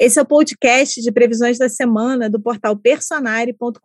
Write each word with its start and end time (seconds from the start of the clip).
Esse 0.00 0.20
é 0.20 0.22
o 0.22 0.26
podcast 0.26 1.02
de 1.02 1.10
previsões 1.10 1.58
da 1.58 1.68
semana 1.68 2.30
do 2.30 2.40
portal 2.40 2.76
personare.com.br. 2.76 3.78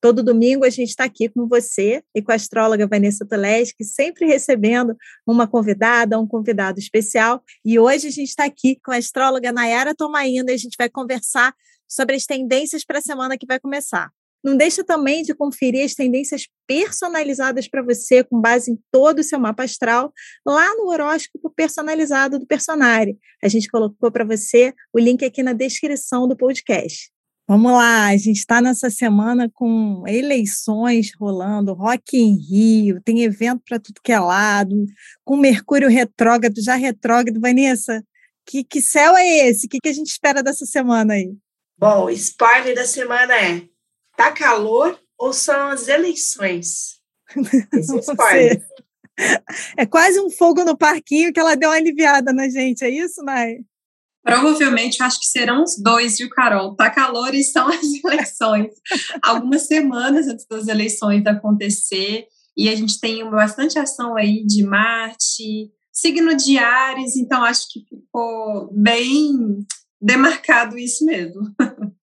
Todo 0.00 0.24
domingo 0.24 0.64
a 0.64 0.70
gente 0.70 0.88
está 0.88 1.04
aqui 1.04 1.28
com 1.28 1.46
você 1.46 2.02
e 2.12 2.20
com 2.20 2.32
a 2.32 2.34
astróloga 2.34 2.84
Vanessa 2.84 3.24
Toleski, 3.24 3.84
sempre 3.84 4.26
recebendo 4.26 4.96
uma 5.24 5.46
convidada, 5.46 6.18
um 6.18 6.26
convidado 6.26 6.80
especial. 6.80 7.44
E 7.64 7.78
hoje 7.78 8.08
a 8.08 8.10
gente 8.10 8.28
está 8.28 8.44
aqui 8.44 8.76
com 8.84 8.90
a 8.90 8.96
astróloga 8.96 9.52
Nayara 9.52 9.94
Tomainda 9.94 10.50
e 10.50 10.56
a 10.56 10.58
gente 10.58 10.76
vai 10.76 10.88
conversar 10.88 11.54
sobre 11.86 12.16
as 12.16 12.26
tendências 12.26 12.84
para 12.84 12.98
a 12.98 13.02
semana 13.02 13.38
que 13.38 13.46
vai 13.46 13.60
começar. 13.60 14.10
Não 14.42 14.56
deixa 14.56 14.84
também 14.84 15.22
de 15.22 15.34
conferir 15.34 15.84
as 15.84 15.94
tendências 15.94 16.46
personalizadas 16.66 17.68
para 17.68 17.82
você, 17.82 18.22
com 18.22 18.40
base 18.40 18.70
em 18.70 18.78
todo 18.90 19.18
o 19.18 19.24
seu 19.24 19.38
mapa 19.38 19.64
astral, 19.64 20.12
lá 20.46 20.74
no 20.76 20.88
horóscopo 20.88 21.50
personalizado 21.50 22.38
do 22.38 22.46
Personare. 22.46 23.18
A 23.42 23.48
gente 23.48 23.68
colocou 23.68 24.10
para 24.10 24.24
você 24.24 24.72
o 24.92 24.98
link 24.98 25.24
aqui 25.24 25.42
na 25.42 25.52
descrição 25.52 26.28
do 26.28 26.36
podcast. 26.36 27.10
Vamos 27.46 27.72
lá, 27.72 28.08
a 28.08 28.16
gente 28.16 28.36
está 28.36 28.60
nessa 28.60 28.90
semana 28.90 29.50
com 29.52 30.04
eleições 30.06 31.12
rolando, 31.18 31.72
Rock 31.72 32.14
em 32.14 32.36
Rio, 32.36 33.00
tem 33.02 33.22
evento 33.22 33.62
para 33.66 33.78
tudo 33.78 34.02
que 34.04 34.12
é 34.12 34.20
lado, 34.20 34.84
com 35.24 35.34
Mercúrio 35.34 35.88
retrógrado, 35.88 36.62
já 36.62 36.74
retrógrado. 36.74 37.40
Vanessa, 37.40 38.04
que, 38.48 38.64
que 38.64 38.80
céu 38.80 39.14
é 39.16 39.48
esse? 39.48 39.66
O 39.66 39.68
que, 39.68 39.78
que 39.78 39.88
a 39.90 39.92
gente 39.92 40.08
espera 40.08 40.42
dessa 40.42 40.64
semana 40.64 41.14
aí? 41.14 41.34
Bom, 41.76 42.06
o 42.06 42.10
spoiler 42.10 42.74
da 42.74 42.86
semana 42.86 43.34
é 43.34 43.62
Tá 44.18 44.32
calor 44.32 44.98
ou 45.16 45.32
são 45.32 45.68
as 45.68 45.86
eleições? 45.86 46.98
Esse 47.72 48.10
é. 48.34 48.60
É 49.76 49.86
quase 49.86 50.18
um 50.18 50.28
fogo 50.28 50.64
no 50.64 50.76
parquinho 50.76 51.32
que 51.32 51.38
ela 51.38 51.54
deu 51.54 51.70
uma 51.70 51.76
aliviada 51.76 52.32
na 52.32 52.48
gente, 52.48 52.84
é 52.84 52.90
isso, 52.90 53.22
Nai? 53.22 53.58
Provavelmente, 54.24 55.00
acho 55.04 55.20
que 55.20 55.26
serão 55.26 55.62
os 55.62 55.80
dois, 55.80 56.18
viu, 56.18 56.28
Carol? 56.30 56.74
Tá 56.74 56.90
calor 56.90 57.32
e 57.32 57.44
são 57.44 57.68
as 57.70 57.84
eleições. 58.04 58.72
Algumas 59.22 59.68
semanas 59.68 60.26
antes 60.26 60.46
das 60.50 60.66
eleições 60.66 61.24
acontecer, 61.24 62.26
e 62.56 62.68
a 62.68 62.74
gente 62.74 62.98
tem 62.98 63.24
bastante 63.30 63.78
ação 63.78 64.16
aí 64.16 64.44
de 64.44 64.64
Marte, 64.64 65.70
signo 65.92 66.36
de 66.36 66.58
Ares, 66.58 67.16
então 67.16 67.44
acho 67.44 67.68
que 67.70 67.84
ficou 67.88 68.68
bem 68.72 69.64
demarcado 70.00 70.76
isso 70.76 71.04
mesmo. 71.04 71.40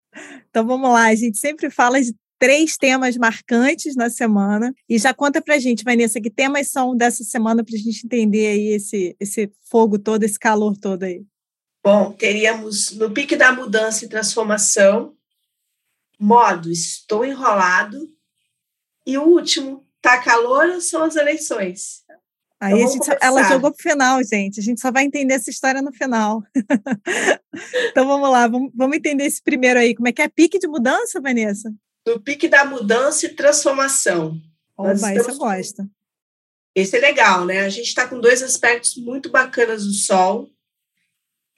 Então 0.48 0.66
vamos 0.66 0.90
lá, 0.90 1.06
a 1.06 1.14
gente 1.14 1.38
sempre 1.38 1.70
fala 1.70 2.00
de 2.00 2.14
três 2.38 2.76
temas 2.76 3.16
marcantes 3.16 3.96
na 3.96 4.10
semana. 4.10 4.74
E 4.88 4.98
já 4.98 5.12
conta 5.14 5.40
pra 5.40 5.58
gente, 5.58 5.84
Vanessa, 5.84 6.20
que 6.20 6.30
temas 6.30 6.68
são 6.70 6.96
dessa 6.96 7.24
semana 7.24 7.64
para 7.64 7.74
a 7.74 7.78
gente 7.78 8.04
entender 8.04 8.46
aí 8.46 8.68
esse, 8.68 9.16
esse 9.18 9.50
fogo 9.70 9.98
todo, 9.98 10.22
esse 10.22 10.38
calor 10.38 10.76
todo 10.76 11.02
aí. 11.04 11.24
Bom, 11.84 12.12
teríamos 12.12 12.92
no 12.92 13.10
pique 13.12 13.36
da 13.36 13.52
mudança 13.52 14.04
e 14.04 14.08
transformação, 14.08 15.14
modo 16.18 16.70
estou 16.70 17.24
enrolado, 17.24 18.10
e 19.06 19.16
o 19.16 19.22
último, 19.22 19.86
tá 20.02 20.20
calor 20.20 20.80
são 20.80 21.04
as 21.04 21.14
eleições? 21.14 22.04
Aí 22.60 22.80
então, 22.80 22.92
gente, 22.92 23.18
ela 23.20 23.42
jogou 23.44 23.70
para 23.70 23.78
o 23.78 23.82
final, 23.82 24.24
gente. 24.24 24.60
A 24.60 24.62
gente 24.62 24.80
só 24.80 24.90
vai 24.90 25.04
entender 25.04 25.34
essa 25.34 25.50
história 25.50 25.82
no 25.82 25.92
final. 25.92 26.42
então 27.90 28.06
vamos 28.06 28.30
lá, 28.30 28.48
vamos, 28.48 28.72
vamos, 28.74 28.96
entender 28.96 29.24
esse 29.24 29.42
primeiro 29.42 29.78
aí. 29.78 29.94
Como 29.94 30.08
é 30.08 30.12
que 30.12 30.22
é 30.22 30.28
pique 30.28 30.58
de 30.58 30.66
mudança, 30.66 31.20
Vanessa? 31.20 31.72
Do 32.04 32.20
pique 32.20 32.48
da 32.48 32.64
mudança 32.64 33.26
e 33.26 33.34
transformação. 33.34 34.40
Opa, 34.76 34.92
estamos... 34.92 35.20
isso 35.20 35.30
eu 35.30 35.36
gosto. 35.36 35.90
Esse 36.74 36.96
é 36.96 37.00
legal, 37.00 37.44
né? 37.44 37.60
A 37.60 37.68
gente 37.68 37.88
está 37.88 38.08
com 38.08 38.20
dois 38.20 38.42
aspectos 38.42 38.96
muito 38.96 39.30
bacanas 39.30 39.84
do 39.84 39.92
Sol. 39.92 40.48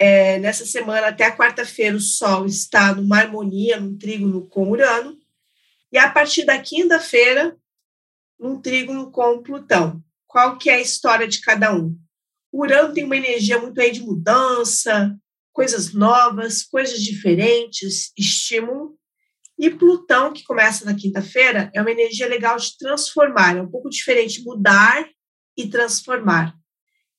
É, 0.00 0.38
nessa 0.38 0.64
semana, 0.64 1.08
até 1.08 1.24
a 1.24 1.36
quarta-feira, 1.36 1.96
o 1.96 2.00
Sol 2.00 2.46
está 2.46 2.94
numa 2.94 3.18
harmonia, 3.18 3.80
num 3.80 3.96
trígono 3.96 4.48
com 4.48 4.68
Urano. 4.70 5.16
E 5.92 5.98
a 5.98 6.10
partir 6.10 6.44
da 6.44 6.58
quinta-feira, 6.58 7.56
num 8.38 8.60
trígono 8.60 9.10
com 9.10 9.42
Plutão 9.42 10.02
qual 10.28 10.58
que 10.58 10.70
é 10.70 10.74
a 10.74 10.80
história 10.80 11.26
de 11.26 11.40
cada 11.40 11.74
um. 11.74 11.98
O 12.52 12.62
Urano 12.62 12.94
tem 12.94 13.04
uma 13.04 13.16
energia 13.16 13.58
muito 13.58 13.80
aí 13.80 13.90
de 13.90 14.02
mudança, 14.02 15.16
coisas 15.52 15.92
novas, 15.92 16.62
coisas 16.62 17.02
diferentes, 17.02 18.12
estímulo. 18.16 18.96
E 19.58 19.70
Plutão, 19.70 20.32
que 20.32 20.44
começa 20.44 20.84
na 20.84 20.94
quinta-feira, 20.94 21.68
é 21.74 21.80
uma 21.80 21.90
energia 21.90 22.28
legal 22.28 22.56
de 22.56 22.78
transformar, 22.78 23.56
é 23.56 23.62
um 23.62 23.68
pouco 23.68 23.90
diferente 23.90 24.44
mudar 24.44 25.04
e 25.56 25.68
transformar. 25.68 26.54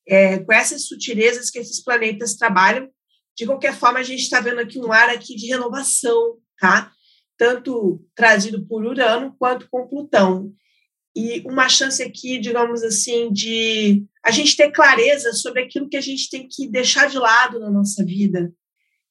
É, 0.07 0.39
com 0.39 0.53
essas 0.53 0.87
sutilezas 0.87 1.49
que 1.49 1.59
esses 1.59 1.83
planetas 1.83 2.35
trabalham, 2.35 2.89
de 3.35 3.45
qualquer 3.45 3.75
forma, 3.75 3.99
a 3.99 4.03
gente 4.03 4.21
está 4.21 4.39
vendo 4.39 4.59
aqui 4.59 4.79
um 4.79 4.91
ar 4.91 5.09
aqui 5.09 5.35
de 5.35 5.47
renovação, 5.47 6.37
tá? 6.57 6.91
Tanto 7.37 8.05
trazido 8.15 8.65
por 8.65 8.85
Urano 8.85 9.35
quanto 9.37 9.67
com 9.69 9.87
Plutão 9.87 10.53
e 11.15 11.41
uma 11.45 11.67
chance 11.67 12.01
aqui, 12.01 12.39
digamos 12.39 12.83
assim, 12.83 13.31
de 13.31 14.05
a 14.23 14.31
gente 14.31 14.55
ter 14.55 14.71
clareza 14.71 15.33
sobre 15.33 15.63
aquilo 15.63 15.89
que 15.89 15.97
a 15.97 16.01
gente 16.01 16.29
tem 16.29 16.47
que 16.49 16.67
deixar 16.67 17.09
de 17.09 17.17
lado 17.17 17.59
na 17.59 17.69
nossa 17.69 18.03
vida. 18.05 18.51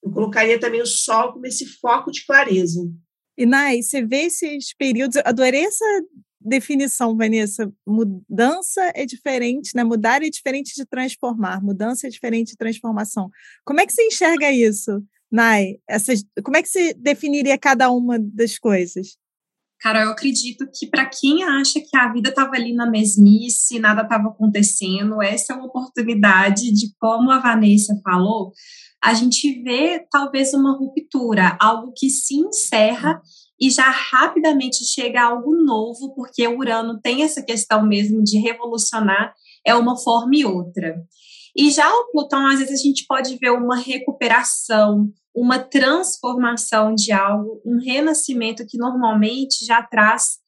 Eu 0.02 0.10
colocaria 0.10 0.58
também 0.60 0.80
o 0.80 0.86
sol 0.86 1.32
como 1.32 1.46
esse 1.46 1.66
foco 1.66 2.10
de 2.10 2.24
clareza. 2.24 2.80
E, 3.36 3.44
Nai, 3.44 3.82
você 3.82 4.04
vê 4.04 4.22
esses 4.22 4.74
períodos, 4.74 5.16
adorei 5.24 5.64
essa 5.64 5.84
definição, 6.40 7.16
Vanessa. 7.16 7.72
Mudança 7.86 8.92
é 8.94 9.04
diferente, 9.04 9.72
né? 9.74 9.84
Mudar 9.84 10.22
é 10.22 10.30
diferente 10.30 10.74
de 10.74 10.84
transformar, 10.86 11.62
mudança 11.62 12.06
é 12.06 12.10
diferente 12.10 12.52
de 12.52 12.56
transformação. 12.56 13.28
Como 13.64 13.80
é 13.80 13.86
que 13.86 13.92
você 13.92 14.06
enxerga 14.06 14.50
isso, 14.50 15.02
Nai? 15.30 15.76
Essas, 15.88 16.24
como 16.44 16.56
é 16.56 16.62
que 16.62 16.68
você 16.68 16.94
definiria 16.94 17.58
cada 17.58 17.90
uma 17.90 18.18
das 18.18 18.58
coisas? 18.58 19.18
Cara, 19.80 20.02
eu 20.02 20.10
acredito 20.10 20.66
que 20.74 20.88
para 20.88 21.06
quem 21.06 21.44
acha 21.44 21.80
que 21.80 21.96
a 21.96 22.12
vida 22.12 22.30
estava 22.30 22.56
ali 22.56 22.74
na 22.74 22.90
mesmice, 22.90 23.78
nada 23.78 24.02
estava 24.02 24.28
acontecendo, 24.28 25.22
essa 25.22 25.52
é 25.52 25.56
uma 25.56 25.66
oportunidade 25.66 26.72
de, 26.72 26.92
como 26.98 27.30
a 27.30 27.38
Vanessa 27.38 27.98
falou, 28.02 28.52
a 29.02 29.14
gente 29.14 29.62
vê 29.62 30.04
talvez 30.10 30.52
uma 30.52 30.76
ruptura, 30.76 31.56
algo 31.60 31.92
que 31.96 32.10
se 32.10 32.34
encerra 32.34 33.22
e 33.60 33.70
já 33.70 33.88
rapidamente 33.88 34.84
chega 34.84 35.22
algo 35.22 35.54
novo, 35.54 36.12
porque 36.14 36.46
o 36.46 36.58
Urano 36.58 37.00
tem 37.00 37.22
essa 37.22 37.42
questão 37.42 37.86
mesmo 37.86 38.22
de 38.22 38.38
revolucionar, 38.38 39.32
é 39.64 39.74
uma 39.74 39.96
forma 39.96 40.34
e 40.34 40.44
outra. 40.44 40.96
E 41.56 41.70
já 41.70 41.88
o 41.92 42.10
Plutão, 42.12 42.46
às 42.46 42.60
vezes, 42.60 42.80
a 42.80 42.82
gente 42.82 43.04
pode 43.08 43.36
ver 43.36 43.50
uma 43.50 43.76
recuperação, 43.76 45.08
uma 45.40 45.58
transformação 45.58 46.94
de 46.94 47.12
algo, 47.12 47.60
um 47.64 47.78
renascimento 47.78 48.66
que 48.66 48.78
normalmente 48.78 49.64
já 49.64 49.82
traz 49.82 50.38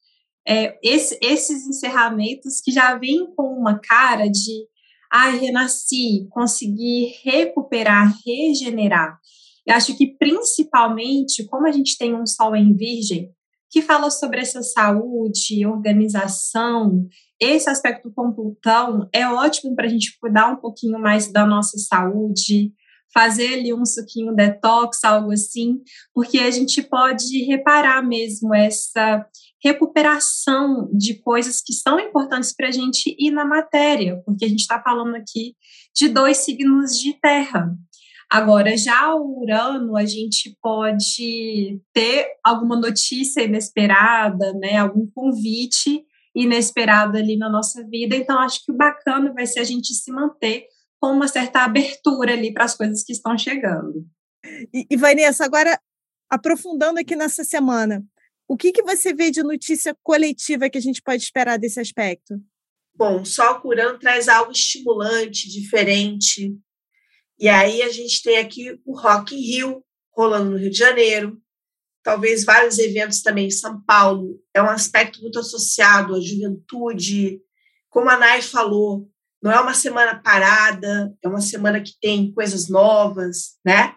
é, 0.47 0.77
esse, 0.83 1.17
esses 1.21 1.67
encerramentos 1.67 2.59
que 2.61 2.71
já 2.71 2.97
vêm 2.97 3.27
com 3.35 3.53
uma 3.53 3.79
cara 3.79 4.27
de 4.27 4.67
ah, 5.11 5.29
renasci, 5.29 6.27
consegui 6.29 7.13
recuperar, 7.23 8.13
regenerar. 8.25 9.19
Eu 9.65 9.75
acho 9.75 9.95
que 9.95 10.15
principalmente, 10.17 11.45
como 11.45 11.67
a 11.67 11.71
gente 11.71 11.97
tem 11.97 12.15
um 12.15 12.25
sol 12.25 12.55
em 12.55 12.73
virgem, 12.75 13.29
que 13.69 13.81
fala 13.81 14.09
sobre 14.09 14.41
essa 14.41 14.61
saúde, 14.61 15.65
organização, 15.65 17.07
esse 17.39 17.69
aspecto 17.69 18.11
com 18.13 18.33
Plutão 18.33 19.07
é 19.13 19.25
ótimo 19.27 19.75
para 19.75 19.85
a 19.85 19.89
gente 19.89 20.17
cuidar 20.19 20.51
um 20.51 20.57
pouquinho 20.57 20.99
mais 20.99 21.31
da 21.31 21.45
nossa 21.45 21.77
saúde, 21.77 22.73
fazer 23.13 23.55
ali 23.55 23.73
um 23.73 23.85
suquinho 23.85 24.35
detox, 24.35 25.03
algo 25.03 25.31
assim, 25.31 25.81
porque 26.13 26.39
a 26.39 26.49
gente 26.49 26.81
pode 26.81 27.43
reparar 27.45 28.01
mesmo 28.01 28.53
essa 28.53 29.25
recuperação 29.63 30.89
de 30.93 31.15
coisas 31.15 31.61
que 31.61 31.73
são 31.73 31.99
importantes 31.99 32.53
para 32.55 32.69
a 32.69 32.71
gente 32.71 33.15
ir 33.19 33.31
na 33.31 33.45
matéria, 33.45 34.21
porque 34.25 34.45
a 34.45 34.47
gente 34.47 34.61
está 34.61 34.81
falando 34.81 35.15
aqui 35.15 35.55
de 35.95 36.07
dois 36.07 36.37
signos 36.37 36.97
de 36.97 37.13
terra. 37.19 37.75
Agora, 38.31 38.77
já 38.77 39.13
o 39.13 39.41
Urano, 39.41 39.97
a 39.97 40.05
gente 40.05 40.57
pode 40.61 41.81
ter 41.93 42.27
alguma 42.41 42.79
notícia 42.79 43.41
inesperada, 43.43 44.53
né, 44.53 44.77
algum 44.77 45.05
convite 45.13 46.05
inesperado 46.33 47.17
ali 47.17 47.35
na 47.35 47.49
nossa 47.49 47.85
vida. 47.85 48.15
Então, 48.15 48.39
acho 48.39 48.63
que 48.63 48.71
o 48.71 48.77
bacana 48.77 49.33
vai 49.33 49.45
ser 49.45 49.59
a 49.59 49.65
gente 49.65 49.93
se 49.93 50.09
manter 50.13 50.65
com 51.01 51.07
uma 51.07 51.27
certa 51.27 51.63
abertura 51.63 52.33
ali 52.33 52.53
para 52.53 52.65
as 52.65 52.77
coisas 52.77 53.03
que 53.03 53.11
estão 53.11 53.35
chegando. 53.35 54.05
E, 54.71 54.85
e 54.91 54.95
Vanessa, 54.95 55.43
agora 55.43 55.77
aprofundando 56.29 56.99
aqui 56.99 57.15
nessa 57.15 57.43
semana, 57.43 58.05
o 58.47 58.55
que, 58.55 58.71
que 58.71 58.83
você 58.83 59.11
vê 59.13 59.31
de 59.31 59.41
notícia 59.41 59.97
coletiva 60.03 60.69
que 60.69 60.77
a 60.77 60.81
gente 60.81 61.01
pode 61.01 61.23
esperar 61.23 61.57
desse 61.57 61.79
aspecto? 61.79 62.39
Bom, 62.93 63.25
Sol 63.25 63.59
Curando 63.61 63.97
traz 63.97 64.27
algo 64.27 64.51
estimulante, 64.51 65.49
diferente. 65.49 66.55
E 67.39 67.49
aí 67.49 67.81
a 67.81 67.89
gente 67.89 68.21
tem 68.21 68.37
aqui 68.37 68.79
o 68.85 68.95
Rock 68.95 69.35
in 69.35 69.39
Rio, 69.39 69.83
rolando 70.15 70.51
no 70.51 70.57
Rio 70.57 70.69
de 70.69 70.77
Janeiro. 70.77 71.41
Talvez 72.03 72.43
vários 72.43 72.77
eventos 72.77 73.21
também 73.21 73.47
em 73.47 73.51
São 73.51 73.81
Paulo. 73.81 74.39
É 74.53 74.61
um 74.61 74.69
aspecto 74.69 75.19
muito 75.21 75.39
associado 75.39 76.15
à 76.15 76.21
juventude. 76.21 77.41
Como 77.89 78.09
a 78.09 78.17
Nai 78.17 78.41
falou, 78.41 79.10
não 79.41 79.51
é 79.51 79.59
uma 79.59 79.73
semana 79.73 80.15
parada, 80.21 81.13
é 81.23 81.27
uma 81.27 81.41
semana 81.41 81.81
que 81.81 81.93
tem 81.99 82.31
coisas 82.31 82.69
novas, 82.69 83.57
né? 83.65 83.95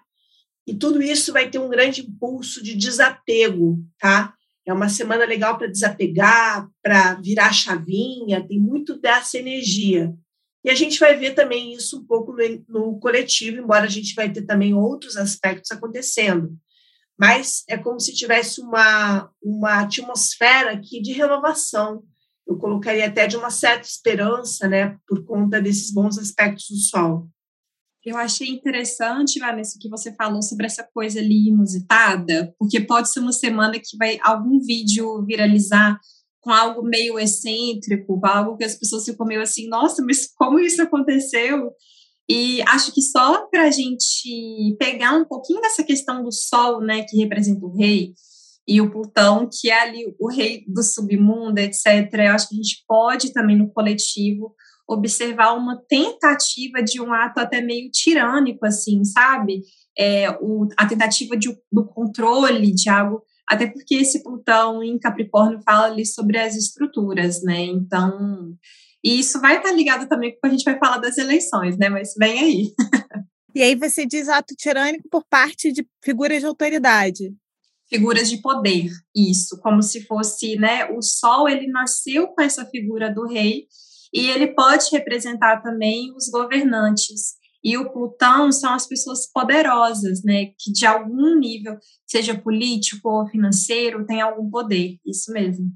E 0.66 0.74
tudo 0.74 1.02
isso 1.02 1.32
vai 1.32 1.50
ter 1.50 1.58
um 1.58 1.68
grande 1.68 2.00
impulso 2.00 2.62
de 2.62 2.74
desapego, 2.74 3.84
tá? 3.98 4.34
É 4.66 4.72
uma 4.72 4.88
semana 4.88 5.26
legal 5.26 5.58
para 5.58 5.70
desapegar, 5.70 6.66
para 6.82 7.14
virar 7.14 7.52
chavinha, 7.52 8.46
tem 8.46 8.58
muito 8.58 8.98
dessa 8.98 9.36
energia. 9.36 10.14
E 10.64 10.70
a 10.70 10.74
gente 10.74 10.98
vai 10.98 11.14
ver 11.14 11.34
também 11.34 11.74
isso 11.74 11.98
um 11.98 12.06
pouco 12.06 12.32
no, 12.32 12.64
no 12.66 12.98
coletivo, 12.98 13.58
embora 13.58 13.84
a 13.84 13.90
gente 13.90 14.14
vai 14.14 14.32
ter 14.32 14.42
também 14.42 14.72
outros 14.72 15.18
aspectos 15.18 15.70
acontecendo. 15.70 16.56
Mas 17.18 17.62
é 17.68 17.76
como 17.76 18.00
se 18.00 18.14
tivesse 18.14 18.62
uma, 18.62 19.30
uma 19.42 19.82
atmosfera 19.82 20.72
aqui 20.72 21.02
de 21.02 21.12
renovação. 21.12 22.02
Eu 22.46 22.58
colocaria 22.58 23.06
até 23.06 23.26
de 23.26 23.36
uma 23.36 23.50
certa 23.50 23.86
esperança, 23.86 24.68
né, 24.68 24.98
por 25.06 25.24
conta 25.24 25.60
desses 25.60 25.92
bons 25.92 26.18
aspectos 26.18 26.66
do 26.68 26.76
Sol. 26.76 27.28
Eu 28.04 28.18
achei 28.18 28.48
interessante, 28.48 29.38
Vanessa, 29.38 29.78
que 29.80 29.88
você 29.88 30.12
falou 30.14 30.42
sobre 30.42 30.66
essa 30.66 30.86
coisa 30.92 31.20
ali 31.20 31.48
inusitada, 31.48 32.54
porque 32.58 32.78
pode 32.78 33.10
ser 33.10 33.20
uma 33.20 33.32
semana 33.32 33.78
que 33.78 33.96
vai 33.96 34.18
algum 34.22 34.60
vídeo 34.60 35.24
viralizar 35.24 35.98
com 36.44 36.50
algo 36.50 36.82
meio 36.82 37.18
excêntrico, 37.18 38.20
algo 38.22 38.58
que 38.58 38.64
as 38.64 38.74
pessoas 38.74 39.06
ficam 39.06 39.24
meio 39.24 39.40
assim, 39.40 39.66
nossa, 39.66 40.04
mas 40.04 40.30
como 40.36 40.60
isso 40.60 40.82
aconteceu? 40.82 41.72
E 42.28 42.60
acho 42.68 42.92
que 42.92 43.00
só 43.00 43.46
para 43.46 43.62
a 43.62 43.70
gente 43.70 44.76
pegar 44.78 45.14
um 45.14 45.24
pouquinho 45.24 45.62
dessa 45.62 45.82
questão 45.82 46.22
do 46.22 46.30
Sol, 46.30 46.82
né, 46.82 47.04
que 47.08 47.16
representa 47.16 47.64
o 47.64 47.74
rei, 47.74 48.12
e 48.66 48.80
o 48.80 48.90
Plutão, 48.90 49.48
que 49.50 49.70
é 49.70 49.80
ali 49.80 50.14
o 50.18 50.28
rei 50.28 50.64
do 50.66 50.82
submundo, 50.82 51.58
etc., 51.58 52.08
eu 52.14 52.32
acho 52.32 52.48
que 52.48 52.54
a 52.54 52.62
gente 52.62 52.84
pode 52.88 53.32
também 53.32 53.56
no 53.56 53.70
coletivo 53.70 54.54
observar 54.88 55.54
uma 55.54 55.80
tentativa 55.88 56.82
de 56.82 57.00
um 57.00 57.12
ato 57.12 57.40
até 57.40 57.60
meio 57.60 57.90
tirânico, 57.90 58.66
assim, 58.66 59.04
sabe? 59.04 59.62
É, 59.96 60.30
o, 60.40 60.68
a 60.76 60.86
tentativa 60.86 61.36
de, 61.36 61.56
do 61.70 61.86
controle 61.86 62.72
de 62.72 62.88
algo, 62.88 63.22
até 63.48 63.66
porque 63.66 63.96
esse 63.96 64.22
Plutão 64.22 64.82
em 64.82 64.98
Capricórnio 64.98 65.60
fala 65.64 65.86
ali 65.86 66.04
sobre 66.04 66.38
as 66.38 66.56
estruturas, 66.56 67.42
né? 67.42 67.64
Então, 67.64 68.54
e 69.04 69.20
isso 69.20 69.40
vai 69.40 69.58
estar 69.58 69.72
ligado 69.72 70.08
também 70.08 70.32
com 70.32 70.38
o 70.38 70.40
que 70.40 70.46
a 70.48 70.50
gente 70.50 70.64
vai 70.64 70.78
falar 70.78 70.98
das 70.98 71.18
eleições, 71.18 71.76
né? 71.76 71.88
Mas 71.88 72.14
vem 72.18 72.38
aí. 72.40 72.72
E 73.54 73.62
aí 73.62 73.76
você 73.76 74.04
diz 74.04 74.28
ato 74.28 74.52
tirânico 74.56 75.08
por 75.08 75.24
parte 75.30 75.70
de 75.70 75.86
figuras 76.02 76.40
de 76.40 76.46
autoridade. 76.46 77.32
Figuras 77.88 78.30
de 78.30 78.38
poder, 78.40 78.90
isso, 79.14 79.60
como 79.60 79.82
se 79.82 80.06
fosse, 80.06 80.56
né? 80.56 80.86
O 80.90 81.02
Sol 81.02 81.48
ele 81.48 81.66
nasceu 81.66 82.28
com 82.28 82.42
essa 82.42 82.64
figura 82.66 83.12
do 83.12 83.26
rei 83.26 83.66
e 84.12 84.30
ele 84.30 84.54
pode 84.54 84.88
representar 84.92 85.60
também 85.60 86.14
os 86.16 86.28
governantes. 86.28 87.34
E 87.62 87.76
o 87.78 87.90
Plutão 87.90 88.52
são 88.52 88.74
as 88.74 88.86
pessoas 88.86 89.26
poderosas, 89.30 90.22
né, 90.22 90.46
que 90.58 90.70
de 90.70 90.84
algum 90.84 91.34
nível, 91.38 91.78
seja 92.06 92.38
político 92.38 93.08
ou 93.08 93.26
financeiro, 93.26 94.06
tem 94.06 94.20
algum 94.20 94.50
poder. 94.50 94.98
Isso 95.04 95.32
mesmo. 95.32 95.72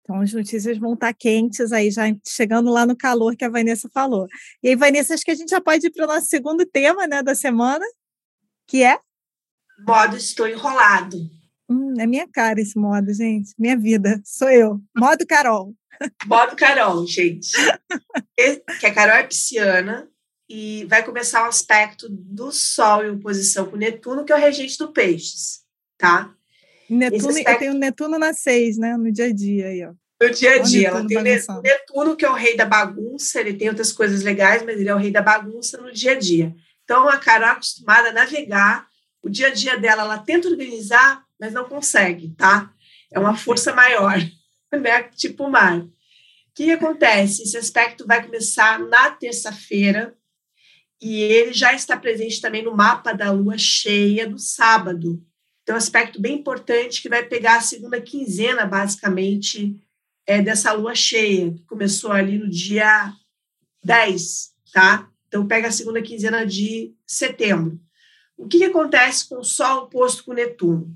Então, 0.00 0.20
as 0.20 0.32
notícias 0.32 0.78
vão 0.78 0.94
estar 0.94 1.12
quentes 1.12 1.72
aí, 1.72 1.90
já 1.90 2.04
chegando 2.24 2.70
lá 2.70 2.86
no 2.86 2.96
calor 2.96 3.34
que 3.34 3.44
a 3.44 3.50
Vanessa 3.50 3.90
falou. 3.92 4.28
E 4.62 4.68
aí, 4.68 4.76
Vanessa, 4.76 5.14
acho 5.14 5.24
que 5.24 5.32
a 5.32 5.34
gente 5.34 5.50
já 5.50 5.60
pode 5.60 5.84
ir 5.84 5.90
para 5.90 6.04
o 6.04 6.06
nosso 6.06 6.28
segundo 6.28 6.64
tema 6.64 7.08
né, 7.08 7.24
da 7.24 7.34
semana, 7.34 7.84
que 8.68 8.84
é? 8.84 9.00
Modo 9.78 10.16
Estou 10.16 10.46
Enrolado. 10.46 11.18
Hum, 11.68 11.94
é 11.98 12.06
minha 12.06 12.28
cara 12.28 12.60
esse 12.60 12.78
modo, 12.78 13.12
gente. 13.12 13.52
Minha 13.58 13.76
vida, 13.76 14.20
sou 14.24 14.48
eu. 14.48 14.80
Modo 14.96 15.26
Carol. 15.26 15.74
Modo 16.26 16.54
Carol, 16.54 17.06
gente. 17.06 17.50
que 18.80 18.86
a 18.86 18.94
Carol 18.94 19.16
é 19.16 19.22
pisciana 19.24 20.08
e 20.48 20.84
vai 20.84 21.04
começar 21.04 21.42
um 21.42 21.48
aspecto 21.48 22.06
do 22.08 22.52
Sol 22.52 23.04
em 23.04 23.10
oposição 23.10 23.66
com 23.66 23.76
Netuno, 23.76 24.24
que 24.24 24.32
é 24.32 24.36
o 24.36 24.38
regente 24.38 24.78
do 24.78 24.92
Peixes, 24.92 25.62
tá? 25.98 26.32
Netuno, 26.88 27.30
aspecto... 27.30 27.50
Eu 27.50 27.58
tenho 27.58 27.74
Netuno 27.74 28.18
na 28.18 28.32
seis, 28.32 28.78
né? 28.78 28.96
No 28.96 29.10
dia 29.10 29.26
a 29.26 29.32
dia 29.32 29.66
aí, 29.66 29.84
ó. 29.84 29.92
No 30.22 30.30
dia 30.30 30.54
a 30.54 30.58
dia. 30.58 30.88
Ela 30.88 31.06
tem 31.06 31.20
Netuno, 31.20 31.62
Netuno, 31.62 32.16
que 32.16 32.24
é 32.24 32.30
o 32.30 32.34
rei 32.34 32.56
da 32.56 32.64
bagunça, 32.64 33.40
ele 33.40 33.54
tem 33.54 33.68
outras 33.68 33.92
coisas 33.92 34.22
legais, 34.22 34.62
mas 34.62 34.78
ele 34.78 34.88
é 34.88 34.94
o 34.94 34.98
rei 34.98 35.10
da 35.10 35.20
bagunça 35.20 35.78
no 35.78 35.92
dia 35.92 36.12
a 36.12 36.18
dia. 36.18 36.54
Então, 36.84 37.08
a 37.08 37.16
Carol 37.16 37.48
é 37.48 37.52
acostumada 37.52 38.10
a 38.10 38.12
navegar, 38.12 38.86
o 39.26 39.28
dia 39.28 39.48
a 39.48 39.50
dia 39.52 39.76
dela, 39.76 40.02
ela 40.02 40.18
tenta 40.18 40.48
organizar, 40.48 41.24
mas 41.38 41.52
não 41.52 41.64
consegue, 41.64 42.28
tá? 42.36 42.72
É 43.12 43.18
uma 43.18 43.36
força 43.36 43.74
maior. 43.74 44.16
né? 44.72 45.02
Tipo 45.16 45.44
o 45.44 45.50
mar. 45.50 45.80
O 45.80 45.90
que 46.54 46.70
acontece? 46.70 47.42
Esse 47.42 47.56
aspecto 47.56 48.06
vai 48.06 48.24
começar 48.24 48.78
na 48.78 49.10
terça-feira 49.10 50.16
e 51.02 51.20
ele 51.22 51.52
já 51.52 51.74
está 51.74 51.96
presente 51.96 52.40
também 52.40 52.62
no 52.62 52.74
mapa 52.74 53.12
da 53.12 53.32
lua 53.32 53.58
cheia 53.58 54.28
do 54.28 54.38
sábado. 54.38 55.20
Então, 55.62 55.74
um 55.74 55.78
aspecto 55.78 56.20
bem 56.20 56.36
importante 56.36 57.02
que 57.02 57.08
vai 57.08 57.24
pegar 57.24 57.56
a 57.56 57.60
segunda 57.60 58.00
quinzena, 58.00 58.64
basicamente, 58.64 59.76
é 60.24 60.40
dessa 60.40 60.72
lua 60.72 60.94
cheia, 60.94 61.52
que 61.52 61.64
começou 61.64 62.12
ali 62.12 62.38
no 62.38 62.48
dia 62.48 63.12
10, 63.82 64.52
tá? 64.72 65.10
Então, 65.26 65.46
pega 65.48 65.66
a 65.66 65.72
segunda 65.72 66.00
quinzena 66.00 66.46
de 66.46 66.94
setembro. 67.04 67.80
O 68.36 68.46
que, 68.46 68.58
que 68.58 68.64
acontece 68.64 69.28
com 69.28 69.38
o 69.38 69.44
Sol 69.44 69.88
posto 69.88 70.24
com 70.24 70.32
Netuno? 70.32 70.94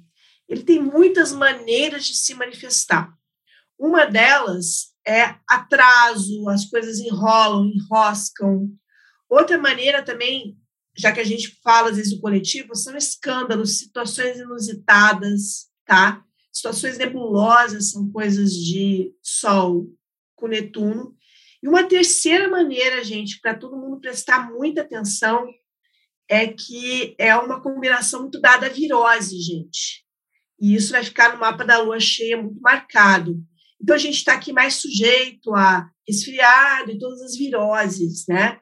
Ele 0.49 0.63
tem 0.63 0.83
muitas 0.83 1.33
maneiras 1.33 2.05
de 2.05 2.15
se 2.15 2.35
manifestar. 2.35 3.17
Uma 3.79 4.05
delas 4.05 4.91
é 5.07 5.37
atraso, 5.49 6.49
as 6.49 6.67
coisas 6.67 6.99
enrolam, 6.99 7.67
enroscam. 7.67 8.69
Outra 9.29 9.57
maneira 9.57 10.03
também, 10.03 10.59
já 10.97 11.13
que 11.13 11.21
a 11.21 11.25
gente 11.25 11.59
fala 11.63 11.91
às 11.91 11.97
vezes 11.97 12.13
do 12.13 12.21
coletivo, 12.21 12.75
são 12.75 12.97
escândalos, 12.97 13.79
situações 13.79 14.39
inusitadas, 14.39 15.69
tá? 15.87 16.23
Situações 16.53 16.99
nebulosas 16.99 17.91
são 17.91 18.11
coisas 18.11 18.53
de 18.53 19.15
Sol 19.23 19.87
com 20.35 20.49
Netuno. 20.49 21.17
E 21.63 21.69
uma 21.69 21.85
terceira 21.85 22.49
maneira, 22.49 23.05
gente, 23.05 23.41
para 23.41 23.55
todo 23.55 23.77
mundo 23.77 24.01
prestar 24.01 24.51
muita 24.51 24.81
atenção, 24.81 25.47
é 26.31 26.47
que 26.47 27.17
é 27.19 27.35
uma 27.35 27.61
combinação 27.61 28.23
muito 28.23 28.41
dada 28.41 28.67
à 28.67 28.69
virose, 28.69 29.37
gente. 29.41 30.05
E 30.61 30.77
isso 30.77 30.93
vai 30.93 31.03
ficar 31.03 31.33
no 31.33 31.41
mapa 31.41 31.65
da 31.65 31.83
lua 31.83 31.99
cheia 31.99 32.41
muito 32.41 32.61
marcado. 32.61 33.43
Então, 33.83 33.97
a 33.97 33.99
gente 33.99 34.19
está 34.19 34.35
aqui 34.35 34.53
mais 34.53 34.75
sujeito 34.75 35.53
a 35.53 35.91
resfriado 36.07 36.93
e 36.93 36.99
todas 36.99 37.21
as 37.21 37.37
viroses, 37.37 38.27
né? 38.29 38.61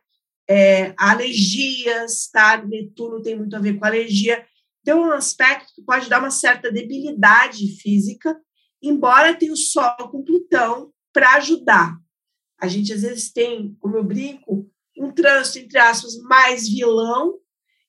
É, 0.49 0.95
alergias, 0.97 2.31
tá? 2.33 2.57
Netuno 2.65 3.21
tem 3.21 3.37
muito 3.37 3.55
a 3.55 3.59
ver 3.59 3.75
com 3.75 3.85
alergia. 3.85 4.47
Então, 4.81 5.05
é 5.05 5.09
um 5.09 5.13
aspecto 5.13 5.75
que 5.75 5.83
pode 5.83 6.09
dar 6.09 6.21
uma 6.21 6.31
certa 6.31 6.73
debilidade 6.73 7.77
física, 7.83 8.35
embora 8.83 9.35
tenha 9.35 9.53
o 9.53 9.57
Sol 9.57 10.09
com 10.11 10.25
Plutão 10.25 10.91
para 11.13 11.35
ajudar. 11.35 11.99
A 12.59 12.67
gente, 12.67 12.95
às 12.95 13.03
vezes, 13.03 13.31
tem, 13.31 13.77
como 13.79 13.99
eu 13.99 14.05
brinco, 14.05 14.71
um 14.97 15.13
trânsito, 15.13 15.59
entre 15.59 15.79
aspas, 15.79 16.17
mais 16.23 16.67
vilão 16.67 17.39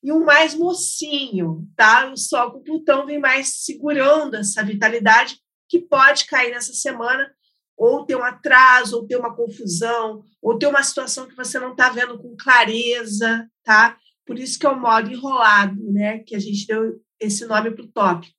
e 0.01 0.11
um 0.11 0.23
mais 0.23 0.55
mocinho, 0.55 1.67
tá? 1.75 2.11
O 2.11 2.17
Sol 2.17 2.51
com 2.51 2.63
Plutão 2.63 3.05
vem 3.05 3.19
mais 3.19 3.63
segurando 3.63 4.35
essa 4.35 4.63
vitalidade 4.63 5.37
que 5.67 5.79
pode 5.79 6.25
cair 6.25 6.51
nessa 6.51 6.73
semana, 6.73 7.29
ou 7.77 8.05
ter 8.05 8.15
um 8.15 8.23
atraso, 8.23 8.97
ou 8.97 9.07
ter 9.07 9.17
uma 9.17 9.35
confusão, 9.35 10.23
ou 10.41 10.57
ter 10.57 10.67
uma 10.67 10.83
situação 10.83 11.27
que 11.27 11.35
você 11.35 11.59
não 11.59 11.71
está 11.71 11.89
vendo 11.89 12.17
com 12.17 12.35
clareza, 12.35 13.47
tá? 13.63 13.97
Por 14.25 14.37
isso 14.37 14.59
que 14.59 14.65
é 14.65 14.69
o 14.69 14.79
modo 14.79 15.11
enrolado, 15.11 15.91
né? 15.91 16.19
Que 16.19 16.35
a 16.35 16.39
gente 16.39 16.65
deu 16.65 16.99
esse 17.19 17.45
nome 17.45 17.71
para 17.71 17.83
o 17.83 17.87
tópico. 17.87 18.35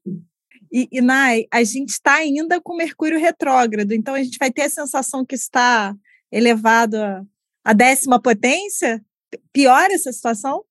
E, 0.73 0.89
e, 0.93 1.01
Nai, 1.01 1.47
a 1.51 1.65
gente 1.65 1.91
está 1.91 2.15
ainda 2.15 2.61
com 2.61 2.77
Mercúrio 2.77 3.19
retrógrado, 3.19 3.93
então 3.93 4.15
a 4.15 4.23
gente 4.23 4.39
vai 4.39 4.53
ter 4.53 4.63
a 4.63 4.71
sensação 4.71 5.25
que 5.25 5.35
está 5.35 5.95
elevado 6.31 6.97
à 7.65 7.73
décima 7.73 8.21
potência? 8.21 9.05
Piora 9.53 9.93
essa 9.93 10.13
situação? 10.13 10.65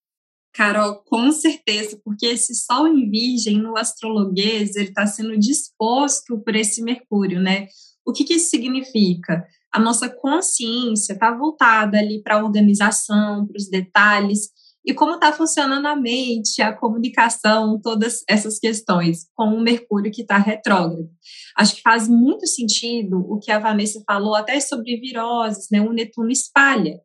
Carol, 0.60 1.02
com 1.06 1.32
certeza, 1.32 1.98
porque 2.04 2.26
esse 2.26 2.54
Sol 2.54 2.86
em 2.86 3.10
Virgem 3.10 3.58
no 3.58 3.78
astrologuês 3.78 4.76
ele 4.76 4.90
está 4.90 5.08
sendo 5.08 5.40
disposto 5.40 6.38
por 6.44 6.54
esse 6.54 6.84
Mercúrio, 6.84 7.40
né? 7.40 7.68
O 8.06 8.12
que, 8.12 8.26
que 8.26 8.34
isso 8.34 8.50
significa? 8.50 9.48
A 9.74 9.80
nossa 9.80 10.10
consciência 10.10 11.14
está 11.14 11.34
voltada 11.34 11.98
ali 11.98 12.22
para 12.22 12.36
a 12.36 12.44
organização, 12.44 13.48
para 13.48 13.56
os 13.56 13.70
detalhes, 13.70 14.50
e 14.86 14.94
como 14.94 15.14
está 15.14 15.32
funcionando 15.32 15.86
a 15.86 15.96
mente, 15.96 16.62
a 16.62 16.76
comunicação, 16.76 17.80
todas 17.82 18.22
essas 18.28 18.60
questões, 18.60 19.28
com 19.34 19.46
o 19.56 19.62
Mercúrio 19.62 20.12
que 20.12 20.24
está 20.24 20.38
retrógrado. 20.38 21.10
Acho 21.56 21.78
que 21.78 21.82
faz 21.82 22.10
muito 22.10 22.46
sentido 22.46 23.18
o 23.30 23.40
que 23.40 23.50
a 23.50 23.60
Vanessa 23.60 24.04
falou, 24.06 24.36
até 24.36 24.60
sobre 24.60 24.98
viroses, 24.98 25.68
né? 25.72 25.80
O 25.80 25.94
Netuno 25.94 26.32
espalha. 26.32 27.00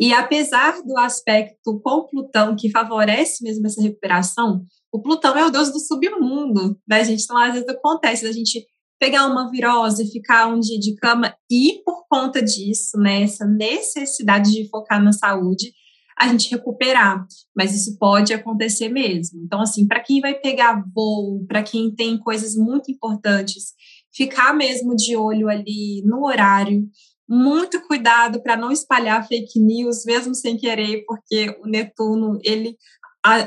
E 0.00 0.12
apesar 0.12 0.80
do 0.82 0.96
aspecto 0.96 1.80
com 1.80 2.06
Plutão, 2.06 2.54
que 2.54 2.70
favorece 2.70 3.42
mesmo 3.42 3.66
essa 3.66 3.82
recuperação, 3.82 4.64
o 4.92 5.02
Plutão 5.02 5.36
é 5.36 5.44
o 5.44 5.50
deus 5.50 5.72
do 5.72 5.80
submundo, 5.80 6.78
né, 6.88 7.04
gente? 7.04 7.24
Então, 7.24 7.36
às 7.36 7.52
vezes 7.52 7.68
acontece 7.68 8.26
a 8.26 8.32
gente 8.32 8.64
pegar 8.98 9.26
uma 9.26 9.50
virose, 9.50 10.10
ficar 10.10 10.48
um 10.48 10.58
dia 10.58 10.78
de 10.78 10.94
cama, 10.96 11.34
e 11.50 11.82
por 11.84 12.06
conta 12.08 12.42
disso, 12.42 12.98
né, 12.98 13.22
essa 13.22 13.46
necessidade 13.46 14.50
de 14.50 14.68
focar 14.68 15.02
na 15.02 15.12
saúde, 15.12 15.72
a 16.18 16.26
gente 16.26 16.50
recuperar, 16.50 17.24
mas 17.56 17.72
isso 17.72 17.96
pode 17.96 18.34
acontecer 18.34 18.88
mesmo. 18.88 19.40
Então, 19.44 19.60
assim, 19.60 19.86
para 19.86 20.00
quem 20.00 20.20
vai 20.20 20.34
pegar 20.34 20.84
voo, 20.92 21.44
para 21.46 21.62
quem 21.62 21.94
tem 21.94 22.18
coisas 22.18 22.56
muito 22.56 22.90
importantes, 22.90 23.72
ficar 24.12 24.52
mesmo 24.52 24.96
de 24.96 25.16
olho 25.16 25.48
ali 25.48 26.02
no 26.04 26.24
horário, 26.24 26.88
muito 27.28 27.80
cuidado 27.82 28.42
para 28.42 28.56
não 28.56 28.72
espalhar 28.72 29.26
fake 29.26 29.60
news, 29.60 30.04
mesmo 30.04 30.34
sem 30.34 30.56
querer, 30.56 31.04
porque 31.06 31.54
o 31.62 31.66
Netuno 31.66 32.38
ele 32.42 32.76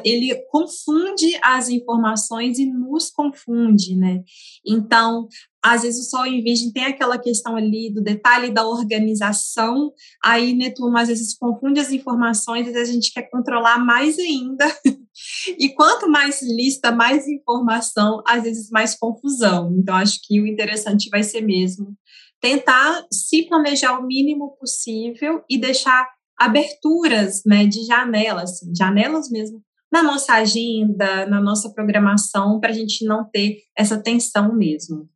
ele 0.04 0.36
confunde 0.52 1.40
as 1.42 1.70
informações 1.70 2.60
e 2.60 2.66
nos 2.66 3.10
confunde, 3.10 3.96
né? 3.96 4.22
Então, 4.66 5.28
às 5.64 5.84
vezes 5.84 6.06
o 6.06 6.10
Sol 6.10 6.26
em 6.26 6.44
Virgem 6.44 6.72
tem 6.72 6.86
aquela 6.86 7.18
questão 7.18 7.56
ali 7.56 7.92
do 7.92 8.02
detalhe 8.02 8.52
da 8.52 8.68
organização, 8.68 9.92
aí 10.24 10.54
Netuno 10.54 10.98
às 10.98 11.08
vezes 11.08 11.36
confunde 11.36 11.80
as 11.80 11.92
informações 11.92 12.68
e 12.68 12.78
a 12.78 12.86
gente 12.86 13.14
quer 13.14 13.30
controlar 13.30 13.80
mais 13.80 14.20
ainda. 14.20 14.66
e 15.58 15.70
quanto 15.70 16.10
mais 16.10 16.42
lista, 16.42 16.92
mais 16.92 17.28
informação, 17.28 18.22
às 18.28 18.44
vezes 18.44 18.70
mais 18.70 18.96
confusão. 18.96 19.74
Então, 19.78 19.96
acho 19.96 20.20
que 20.24 20.40
o 20.42 20.48
interessante 20.48 21.10
vai 21.10 21.24
ser 21.24 21.42
mesmo 21.42 21.96
tentar 22.42 23.06
se 23.12 23.44
planejar 23.48 24.00
o 24.00 24.06
mínimo 24.06 24.58
possível 24.60 25.44
e 25.50 25.58
deixar 25.58 26.10
aberturas 26.38 27.44
né, 27.46 27.66
de 27.68 27.86
janelas, 27.86 28.52
assim, 28.52 28.74
janelas 28.76 29.30
mesmo, 29.30 29.62
na 29.92 30.02
nossa 30.02 30.34
agenda, 30.34 31.26
na 31.28 31.40
nossa 31.40 31.72
programação, 31.72 32.60
para 32.60 32.72
a 32.72 32.74
gente 32.74 33.06
não 33.06 33.30
ter 33.30 33.60
essa 33.78 34.02
tensão 34.02 34.56
mesmo. 34.56 35.08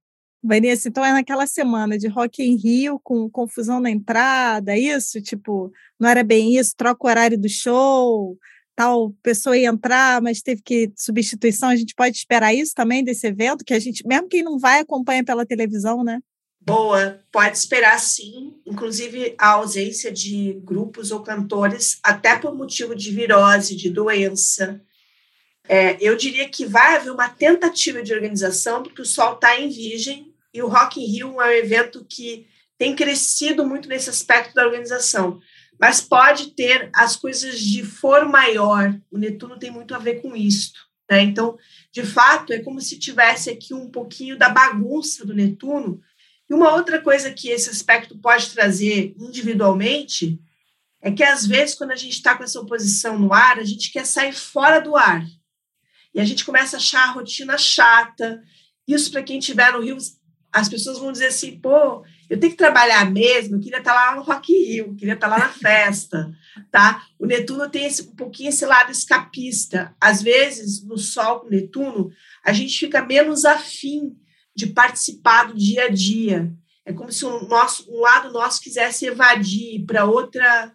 Vanessa, 0.43 0.89
então 0.89 1.03
é 1.03 1.11
naquela 1.11 1.47
semana 1.47 1.97
de 1.97 2.07
Rock 2.07 2.43
em 2.43 2.55
Rio, 2.55 2.99
com 3.01 3.27
confusão 3.27 3.79
na 3.79 3.89
entrada, 3.89 4.77
isso? 4.77 5.19
Tipo, 5.19 5.71
não 5.99 6.07
era 6.07 6.23
bem 6.23 6.55
isso, 6.55 6.75
troca 6.77 7.07
o 7.07 7.09
horário 7.09 7.39
do 7.39 7.49
show, 7.49 8.37
tal 8.75 9.11
pessoa 9.23 9.57
ia 9.57 9.69
entrar, 9.69 10.21
mas 10.21 10.43
teve 10.43 10.61
que 10.61 10.91
substituição. 10.95 11.69
A 11.69 11.75
gente 11.75 11.95
pode 11.95 12.15
esperar 12.15 12.53
isso 12.53 12.73
também 12.75 13.03
desse 13.03 13.25
evento, 13.25 13.65
que 13.65 13.73
a 13.73 13.79
gente, 13.79 14.05
mesmo 14.05 14.27
quem 14.27 14.43
não 14.43 14.59
vai, 14.59 14.81
acompanha 14.81 15.23
pela 15.23 15.47
televisão, 15.47 16.03
né? 16.03 16.19
Boa, 16.65 17.21
pode 17.31 17.55
esperar 17.55 17.99
sim, 17.99 18.59
inclusive 18.65 19.35
a 19.37 19.49
ausência 19.49 20.11
de 20.11 20.59
grupos 20.63 21.11
ou 21.11 21.21
cantores, 21.21 21.99
até 22.01 22.35
por 22.39 22.55
motivo 22.55 22.95
de 22.95 23.11
virose, 23.11 23.75
de 23.75 23.87
doença. 23.87 24.81
É, 25.69 25.95
eu 26.01 26.15
diria 26.17 26.49
que 26.49 26.65
vai 26.65 26.95
haver 26.95 27.11
uma 27.11 27.29
tentativa 27.29 28.01
de 28.01 28.11
organização, 28.11 28.81
porque 28.81 29.03
o 29.03 29.05
Sol 29.05 29.35
está 29.35 29.59
em 29.59 29.69
Virgem 29.69 30.33
e 30.51 30.63
o 30.63 30.67
Rock 30.67 30.99
in 30.99 31.05
Rio 31.05 31.39
é 31.39 31.49
um 31.49 31.51
evento 31.51 32.03
que 32.03 32.47
tem 32.79 32.95
crescido 32.95 33.63
muito 33.63 33.87
nesse 33.87 34.09
aspecto 34.09 34.55
da 34.55 34.65
organização. 34.65 35.39
Mas 35.79 36.01
pode 36.01 36.55
ter 36.55 36.89
as 36.95 37.15
coisas 37.15 37.59
de 37.59 37.83
for 37.83 38.27
maior. 38.27 38.91
O 39.11 39.19
Netuno 39.19 39.59
tem 39.59 39.69
muito 39.69 39.93
a 39.93 39.99
ver 39.99 40.19
com 40.19 40.35
isto. 40.35 40.79
Né? 41.11 41.21
Então, 41.21 41.57
de 41.91 42.01
fato, 42.01 42.53
é 42.53 42.59
como 42.59 42.81
se 42.81 42.97
tivesse 42.97 43.51
aqui 43.51 43.71
um 43.71 43.91
pouquinho 43.91 44.35
da 44.35 44.49
bagunça 44.49 45.23
do 45.23 45.33
Netuno, 45.33 46.01
e 46.49 46.53
uma 46.53 46.73
outra 46.73 47.01
coisa 47.01 47.31
que 47.31 47.49
esse 47.49 47.69
aspecto 47.69 48.17
pode 48.17 48.49
trazer 48.51 49.15
individualmente 49.17 50.39
é 51.01 51.11
que, 51.11 51.23
às 51.23 51.45
vezes, 51.45 51.75
quando 51.75 51.91
a 51.91 51.95
gente 51.95 52.13
está 52.13 52.35
com 52.35 52.43
essa 52.43 52.59
oposição 52.59 53.17
no 53.17 53.33
ar, 53.33 53.59
a 53.59 53.63
gente 53.63 53.91
quer 53.91 54.05
sair 54.05 54.33
fora 54.33 54.79
do 54.79 54.95
ar. 54.95 55.25
E 56.13 56.19
a 56.19 56.25
gente 56.25 56.45
começa 56.45 56.77
a 56.77 56.79
achar 56.79 57.09
a 57.09 57.11
rotina 57.11 57.57
chata. 57.57 58.41
Isso, 58.87 59.11
para 59.11 59.23
quem 59.23 59.39
estiver 59.39 59.71
no 59.71 59.81
Rio, 59.81 59.97
as 60.51 60.69
pessoas 60.69 60.97
vão 60.97 61.11
dizer 61.11 61.27
assim: 61.27 61.59
pô, 61.59 62.03
eu 62.29 62.39
tenho 62.39 62.51
que 62.53 62.57
trabalhar 62.57 63.11
mesmo, 63.11 63.55
eu 63.55 63.59
queria 63.59 63.79
estar 63.79 63.93
tá 63.93 64.11
lá 64.11 64.15
no 64.15 64.23
Rock 64.23 64.51
Rio, 64.51 64.95
queria 64.95 65.13
estar 65.13 65.29
tá 65.29 65.35
lá 65.35 65.39
na 65.45 65.49
festa. 65.49 66.31
tá? 66.71 67.05
O 67.19 67.25
Netuno 67.25 67.69
tem 67.69 67.85
esse, 67.85 68.03
um 68.03 68.15
pouquinho 68.15 68.49
esse 68.49 68.65
lado 68.65 68.91
escapista. 68.91 69.95
Às 69.99 70.21
vezes, 70.21 70.83
no 70.83 70.97
Sol 70.97 71.41
com 71.41 71.49
Netuno, 71.49 72.11
a 72.43 72.53
gente 72.53 72.79
fica 72.79 73.05
menos 73.05 73.45
afim 73.45 74.15
de 74.55 74.67
participar 74.67 75.47
do 75.47 75.55
dia 75.55 75.85
a 75.85 75.89
dia. 75.89 76.51
É 76.85 76.93
como 76.93 77.11
se 77.11 77.25
um, 77.25 77.47
nosso, 77.47 77.91
um 77.91 77.99
lado 77.99 78.31
nosso 78.31 78.61
quisesse 78.61 79.05
evadir 79.05 79.83
para 79.85 80.05
outra 80.05 80.73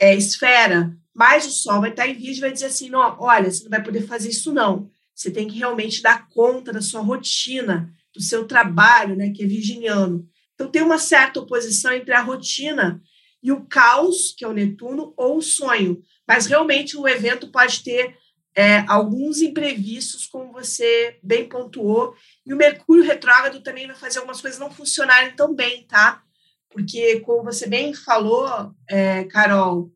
é, 0.00 0.14
esfera, 0.14 0.94
mas 1.14 1.46
o 1.46 1.50
Sol 1.50 1.80
vai 1.80 1.90
estar 1.90 2.06
em 2.06 2.14
vídeo 2.14 2.36
e 2.36 2.40
vai 2.40 2.52
dizer 2.52 2.66
assim: 2.66 2.90
não, 2.90 3.00
olha, 3.18 3.50
você 3.50 3.64
não 3.64 3.70
vai 3.70 3.82
poder 3.82 4.06
fazer 4.06 4.28
isso, 4.28 4.52
não. 4.52 4.88
Você 5.14 5.32
tem 5.32 5.48
que 5.48 5.58
realmente 5.58 6.00
dar 6.00 6.28
conta 6.28 6.72
da 6.72 6.80
sua 6.80 7.00
rotina, 7.00 7.92
do 8.14 8.22
seu 8.22 8.46
trabalho, 8.46 9.16
né, 9.16 9.30
que 9.30 9.42
é 9.42 9.46
virginiano. 9.46 10.28
Então, 10.54 10.70
tem 10.70 10.80
uma 10.80 10.98
certa 10.98 11.40
oposição 11.40 11.92
entre 11.92 12.14
a 12.14 12.22
rotina 12.22 13.02
e 13.42 13.50
o 13.50 13.64
caos, 13.66 14.32
que 14.36 14.44
é 14.44 14.48
o 14.48 14.52
Netuno, 14.52 15.12
ou 15.16 15.38
o 15.38 15.42
sonho. 15.42 16.00
Mas 16.26 16.46
realmente 16.46 16.96
o 16.96 17.08
evento 17.08 17.50
pode 17.50 17.82
ter 17.82 18.16
é, 18.58 18.84
alguns 18.88 19.40
imprevistos, 19.40 20.26
como 20.26 20.52
você 20.52 21.16
bem 21.22 21.48
pontuou, 21.48 22.12
e 22.44 22.52
o 22.52 22.56
Mercúrio 22.56 23.04
retrógrado 23.04 23.62
também 23.62 23.86
vai 23.86 23.94
fazer 23.94 24.18
algumas 24.18 24.40
coisas 24.40 24.58
não 24.58 24.68
funcionarem 24.68 25.36
tão 25.36 25.54
bem, 25.54 25.86
tá? 25.86 26.20
Porque, 26.68 27.20
como 27.20 27.44
você 27.44 27.68
bem 27.68 27.94
falou, 27.94 28.74
é, 28.90 29.22
Carol, 29.26 29.92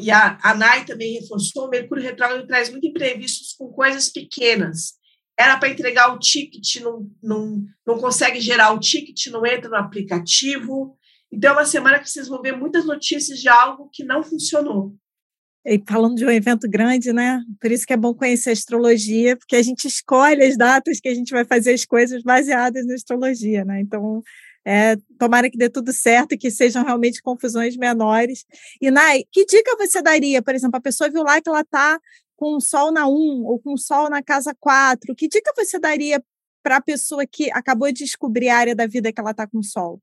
e 0.00 0.10
a, 0.10 0.38
a 0.42 0.54
Nai 0.54 0.86
também 0.86 1.20
reforçou, 1.20 1.66
o 1.66 1.68
Mercúrio 1.68 2.02
retrógrado 2.02 2.46
traz 2.46 2.70
muito 2.70 2.86
imprevistos 2.86 3.52
com 3.52 3.70
coisas 3.70 4.08
pequenas. 4.08 4.94
Era 5.38 5.58
para 5.58 5.68
entregar 5.68 6.14
o 6.14 6.18
ticket, 6.18 6.76
não, 6.80 7.06
não, 7.22 7.62
não 7.86 7.98
consegue 7.98 8.40
gerar 8.40 8.72
o 8.72 8.80
ticket, 8.80 9.26
não 9.26 9.44
entra 9.44 9.68
no 9.68 9.76
aplicativo. 9.76 10.96
Então, 11.30 11.50
é 11.50 11.52
uma 11.52 11.66
semana 11.66 11.98
que 11.98 12.08
vocês 12.08 12.26
vão 12.26 12.40
ver 12.40 12.56
muitas 12.56 12.86
notícias 12.86 13.38
de 13.38 13.50
algo 13.50 13.90
que 13.92 14.02
não 14.02 14.22
funcionou. 14.22 14.94
E 15.64 15.80
falando 15.86 16.16
de 16.16 16.26
um 16.26 16.30
evento 16.30 16.68
grande, 16.68 17.12
né? 17.12 17.40
Por 17.60 17.70
isso 17.70 17.86
que 17.86 17.92
é 17.92 17.96
bom 17.96 18.12
conhecer 18.12 18.50
a 18.50 18.52
astrologia, 18.52 19.36
porque 19.36 19.54
a 19.54 19.62
gente 19.62 19.86
escolhe 19.86 20.42
as 20.42 20.56
datas 20.56 20.98
que 20.98 21.08
a 21.08 21.14
gente 21.14 21.30
vai 21.30 21.44
fazer 21.44 21.72
as 21.72 21.84
coisas 21.84 22.22
baseadas 22.22 22.84
na 22.84 22.94
astrologia, 22.94 23.64
né? 23.64 23.80
Então, 23.80 24.22
é, 24.64 24.96
tomara 25.18 25.50
que 25.50 25.56
dê 25.56 25.68
tudo 25.68 25.92
certo 25.92 26.32
e 26.32 26.38
que 26.38 26.50
sejam 26.50 26.84
realmente 26.84 27.22
confusões 27.22 27.76
menores. 27.76 28.44
E, 28.80 28.90
Nai, 28.90 29.24
que 29.30 29.44
dica 29.44 29.76
você 29.76 30.02
daria? 30.02 30.42
Por 30.42 30.54
exemplo, 30.54 30.76
a 30.76 30.80
pessoa 30.80 31.10
viu 31.10 31.22
lá 31.22 31.40
que 31.40 31.48
ela 31.48 31.60
está 31.60 32.00
com 32.36 32.56
o 32.56 32.60
sol 32.60 32.90
na 32.90 33.06
1 33.06 33.10
ou 33.44 33.58
com 33.60 33.74
o 33.74 33.78
sol 33.78 34.10
na 34.10 34.22
casa 34.22 34.54
4. 34.58 35.14
Que 35.14 35.28
dica 35.28 35.52
você 35.56 35.78
daria 35.78 36.22
para 36.62 36.76
a 36.76 36.80
pessoa 36.80 37.24
que 37.26 37.50
acabou 37.52 37.90
de 37.92 38.04
descobrir 38.04 38.48
a 38.48 38.56
área 38.56 38.74
da 38.74 38.86
vida 38.86 39.12
que 39.12 39.20
ela 39.20 39.30
está 39.32 39.46
com 39.46 39.58
o 39.58 39.64
sol? 39.64 40.00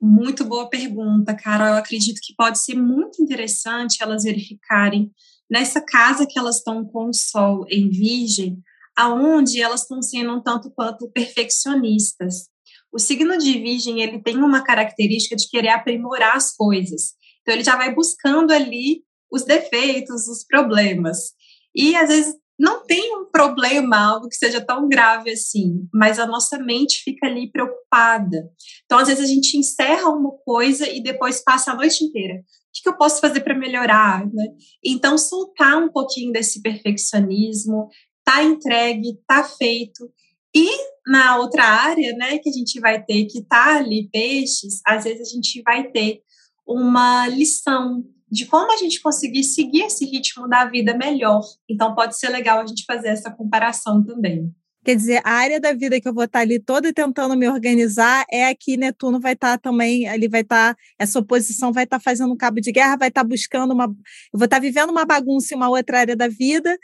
Muito 0.00 0.44
boa 0.44 0.68
pergunta, 0.68 1.34
cara. 1.34 1.70
Eu 1.70 1.74
acredito 1.74 2.20
que 2.22 2.34
pode 2.34 2.58
ser 2.58 2.74
muito 2.74 3.22
interessante 3.22 4.02
elas 4.02 4.24
verificarem 4.24 5.10
nessa 5.50 5.80
casa 5.80 6.26
que 6.26 6.38
elas 6.38 6.56
estão 6.56 6.84
com 6.84 7.08
o 7.08 7.14
sol 7.14 7.66
em 7.68 7.90
virgem, 7.90 8.58
aonde 8.96 9.60
elas 9.60 9.82
estão 9.82 10.00
sendo 10.00 10.32
um 10.32 10.42
tanto 10.42 10.70
quanto 10.70 11.10
perfeccionistas. 11.10 12.48
O 12.92 12.98
signo 12.98 13.36
de 13.36 13.52
virgem, 13.58 14.00
ele 14.00 14.22
tem 14.22 14.38
uma 14.38 14.62
característica 14.62 15.36
de 15.36 15.48
querer 15.48 15.68
aprimorar 15.68 16.36
as 16.36 16.54
coisas. 16.54 17.12
Então, 17.42 17.54
ele 17.54 17.64
já 17.64 17.76
vai 17.76 17.94
buscando 17.94 18.52
ali 18.52 19.02
os 19.30 19.44
defeitos, 19.44 20.26
os 20.28 20.44
problemas. 20.44 21.32
E, 21.74 21.94
às 21.94 22.08
vezes, 22.08 22.34
não 22.60 22.84
tem 22.84 23.16
um 23.16 23.24
problema, 23.24 23.96
algo 23.96 24.28
que 24.28 24.36
seja 24.36 24.60
tão 24.60 24.86
grave 24.86 25.30
assim, 25.30 25.88
mas 25.94 26.18
a 26.18 26.26
nossa 26.26 26.58
mente 26.58 27.02
fica 27.02 27.26
ali 27.26 27.50
preocupada. 27.50 28.50
Então, 28.84 28.98
às 28.98 29.08
vezes, 29.08 29.24
a 29.24 29.26
gente 29.26 29.56
encerra 29.56 30.10
uma 30.10 30.32
coisa 30.44 30.86
e 30.86 31.02
depois 31.02 31.42
passa 31.42 31.72
a 31.72 31.74
noite 31.74 32.04
inteira. 32.04 32.34
O 32.34 32.42
que, 32.82 32.86
eu 32.86 32.98
posso 32.98 33.18
fazer 33.18 33.40
para 33.40 33.58
melhorar? 33.58 34.26
Né? 34.26 34.48
Então, 34.84 35.16
soltar 35.16 35.82
um 35.82 35.90
pouquinho 35.90 36.32
desse 36.32 36.60
perfeccionismo, 36.60 37.88
tá 38.22 38.44
entregue, 38.44 39.18
tá 39.26 39.42
feito. 39.42 40.12
E 40.54 40.68
na 41.06 41.38
outra 41.38 41.64
área, 41.64 42.14
né, 42.14 42.36
que 42.38 42.50
a 42.50 42.52
gente 42.52 42.78
vai 42.78 43.02
ter 43.02 43.24
que 43.24 43.42
tá 43.42 43.78
ali 43.78 44.10
peixes, 44.12 44.82
às 44.86 45.04
vezes 45.04 45.30
a 45.30 45.34
gente 45.34 45.62
vai 45.62 45.90
ter 45.90 46.20
uma 46.66 47.26
lição 47.26 48.04
de 48.30 48.46
como 48.46 48.72
a 48.72 48.76
gente 48.76 49.00
conseguir 49.00 49.42
seguir 49.42 49.82
esse 49.82 50.04
ritmo 50.04 50.48
da 50.48 50.64
vida 50.64 50.96
melhor. 50.96 51.42
Então, 51.68 51.94
pode 51.94 52.16
ser 52.18 52.28
legal 52.28 52.60
a 52.60 52.66
gente 52.66 52.84
fazer 52.86 53.08
essa 53.08 53.30
comparação 53.30 54.04
também. 54.04 54.54
Quer 54.82 54.96
dizer, 54.96 55.20
a 55.24 55.32
área 55.32 55.60
da 55.60 55.74
vida 55.74 56.00
que 56.00 56.08
eu 56.08 56.14
vou 56.14 56.24
estar 56.24 56.38
ali 56.40 56.58
toda 56.58 56.90
tentando 56.90 57.36
me 57.36 57.46
organizar 57.46 58.24
é 58.32 58.46
aqui 58.46 58.78
Netuno 58.78 59.20
vai 59.20 59.34
estar 59.34 59.58
também, 59.58 60.08
ali 60.08 60.26
vai 60.26 60.40
estar, 60.40 60.74
essa 60.98 61.18
oposição 61.18 61.70
vai 61.70 61.84
estar 61.84 62.00
fazendo 62.00 62.32
um 62.32 62.36
cabo 62.36 62.62
de 62.62 62.72
guerra, 62.72 62.96
vai 62.96 63.08
estar 63.08 63.22
buscando 63.22 63.74
uma. 63.74 63.84
Eu 63.84 64.38
vou 64.38 64.46
estar 64.46 64.58
vivendo 64.58 64.88
uma 64.88 65.04
bagunça 65.04 65.52
em 65.52 65.56
uma 65.58 65.68
outra 65.68 65.98
área 65.98 66.16
da 66.16 66.28
vida 66.28 66.78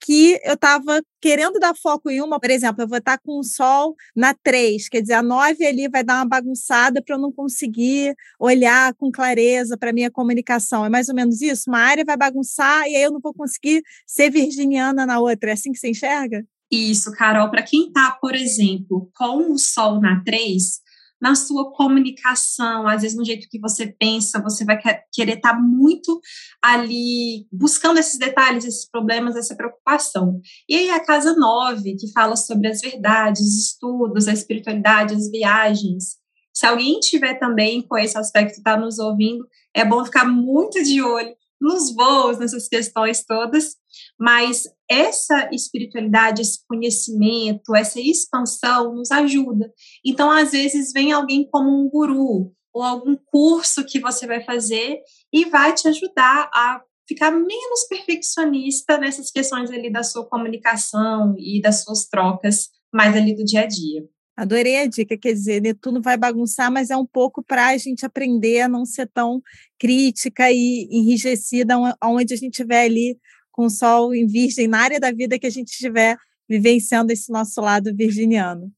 que 0.00 0.40
eu 0.44 0.54
estava 0.54 1.02
querendo 1.20 1.58
dar 1.58 1.74
foco 1.74 2.10
em 2.10 2.20
uma, 2.22 2.40
por 2.40 2.50
exemplo, 2.50 2.82
eu 2.82 2.88
vou 2.88 2.98
estar 2.98 3.18
com 3.18 3.38
o 3.38 3.44
sol 3.44 3.94
na 4.16 4.34
3, 4.34 4.88
quer 4.88 5.02
dizer, 5.02 5.14
a 5.14 5.22
9 5.22 5.64
ali 5.64 5.88
vai 5.88 6.02
dar 6.02 6.16
uma 6.16 6.26
bagunçada 6.28 7.02
para 7.02 7.14
eu 7.14 7.20
não 7.20 7.30
conseguir 7.30 8.14
olhar 8.38 8.94
com 8.94 9.10
clareza 9.10 9.76
para 9.76 9.92
minha 9.92 10.10
comunicação. 10.10 10.84
É 10.84 10.88
mais 10.88 11.08
ou 11.08 11.14
menos 11.14 11.42
isso? 11.42 11.64
Uma 11.68 11.80
área 11.80 12.04
vai 12.04 12.16
bagunçar 12.16 12.88
e 12.88 12.96
aí 12.96 13.02
eu 13.02 13.12
não 13.12 13.20
vou 13.20 13.34
conseguir 13.34 13.82
ser 14.06 14.30
virginiana 14.30 15.04
na 15.04 15.20
outra. 15.20 15.50
É 15.50 15.52
assim 15.52 15.72
que 15.72 15.78
você 15.78 15.90
enxerga? 15.90 16.44
Isso, 16.70 17.12
Carol. 17.12 17.50
Para 17.50 17.62
quem 17.62 17.88
está, 17.88 18.12
por 18.12 18.34
exemplo, 18.34 19.10
com 19.14 19.52
o 19.52 19.58
sol 19.58 20.00
na 20.00 20.22
3, 20.22 20.80
na 21.20 21.34
sua 21.34 21.72
comunicação, 21.72 22.88
às 22.88 23.02
vezes 23.02 23.16
no 23.16 23.24
jeito 23.24 23.48
que 23.50 23.60
você 23.60 23.86
pensa, 23.86 24.42
você 24.42 24.64
vai 24.64 24.78
querer 25.12 25.36
estar 25.36 25.54
tá 25.54 25.60
muito 25.60 26.20
ali 26.62 27.46
buscando 27.52 27.98
esses 27.98 28.18
detalhes, 28.18 28.64
esses 28.64 28.88
problemas, 28.88 29.36
essa 29.36 29.54
preocupação. 29.54 30.40
E 30.68 30.76
aí 30.76 30.90
a 30.90 31.04
casa 31.04 31.34
9, 31.34 31.96
que 31.96 32.10
fala 32.12 32.36
sobre 32.36 32.68
as 32.68 32.80
verdades, 32.80 33.42
os 33.42 33.66
estudos, 33.66 34.28
a 34.28 34.32
espiritualidade, 34.32 35.14
as 35.14 35.30
viagens. 35.30 36.18
Se 36.54 36.66
alguém 36.66 36.98
tiver 37.00 37.38
também 37.38 37.82
com 37.82 37.96
esse 37.96 38.16
aspecto, 38.18 38.58
está 38.58 38.76
nos 38.76 38.98
ouvindo, 38.98 39.46
é 39.74 39.84
bom 39.84 40.04
ficar 40.04 40.24
muito 40.24 40.82
de 40.82 41.02
olho 41.02 41.34
nos 41.60 41.94
voos, 41.94 42.38
nessas 42.38 42.66
questões 42.68 43.24
todas, 43.24 43.76
mas 44.18 44.64
essa 44.90 45.48
espiritualidade, 45.52 46.42
esse 46.42 46.66
conhecimento, 46.66 47.76
essa 47.76 48.00
expansão 48.00 48.94
nos 48.94 49.10
ajuda. 49.10 49.72
Então, 50.04 50.30
às 50.30 50.50
vezes, 50.50 50.92
vem 50.92 51.12
alguém 51.12 51.48
como 51.48 51.70
um 51.70 51.88
guru, 51.88 52.52
ou 52.72 52.82
algum 52.82 53.16
curso 53.26 53.84
que 53.84 54.00
você 54.00 54.26
vai 54.26 54.42
fazer 54.44 54.98
e 55.32 55.44
vai 55.44 55.74
te 55.74 55.88
ajudar 55.88 56.50
a 56.52 56.82
ficar 57.08 57.30
menos 57.32 57.86
perfeccionista 57.88 58.96
nessas 58.98 59.30
questões 59.30 59.70
ali 59.70 59.90
da 59.90 60.02
sua 60.02 60.28
comunicação 60.28 61.34
e 61.38 61.60
das 61.60 61.82
suas 61.82 62.06
trocas 62.06 62.68
mais 62.92 63.16
ali 63.16 63.34
do 63.34 63.44
dia 63.44 63.62
a 63.62 63.66
dia. 63.66 64.04
Adorei 64.36 64.78
a 64.78 64.86
dica, 64.86 65.18
quer 65.18 65.32
dizer, 65.32 65.60
Netuno 65.60 66.00
vai 66.00 66.16
bagunçar, 66.16 66.70
mas 66.72 66.88
é 66.88 66.96
um 66.96 67.04
pouco 67.04 67.42
para 67.42 67.68
a 67.68 67.76
gente 67.76 68.06
aprender 68.06 68.62
a 68.62 68.68
não 68.68 68.86
ser 68.86 69.06
tão 69.12 69.42
crítica 69.78 70.50
e 70.50 70.88
enrijecida 70.90 71.74
onde 72.02 72.32
a 72.32 72.36
gente 72.36 72.52
estiver 72.52 72.84
ali 72.84 73.18
com 73.60 73.66
o 73.66 73.70
sol 73.70 74.14
em 74.14 74.26
virgem, 74.26 74.66
na 74.66 74.78
área 74.78 74.98
da 74.98 75.12
vida 75.12 75.38
que 75.38 75.46
a 75.46 75.50
gente 75.50 75.68
estiver 75.68 76.16
vivenciando 76.48 77.12
esse 77.12 77.30
nosso 77.30 77.60
lado 77.60 77.94
virginiano. 77.94 78.72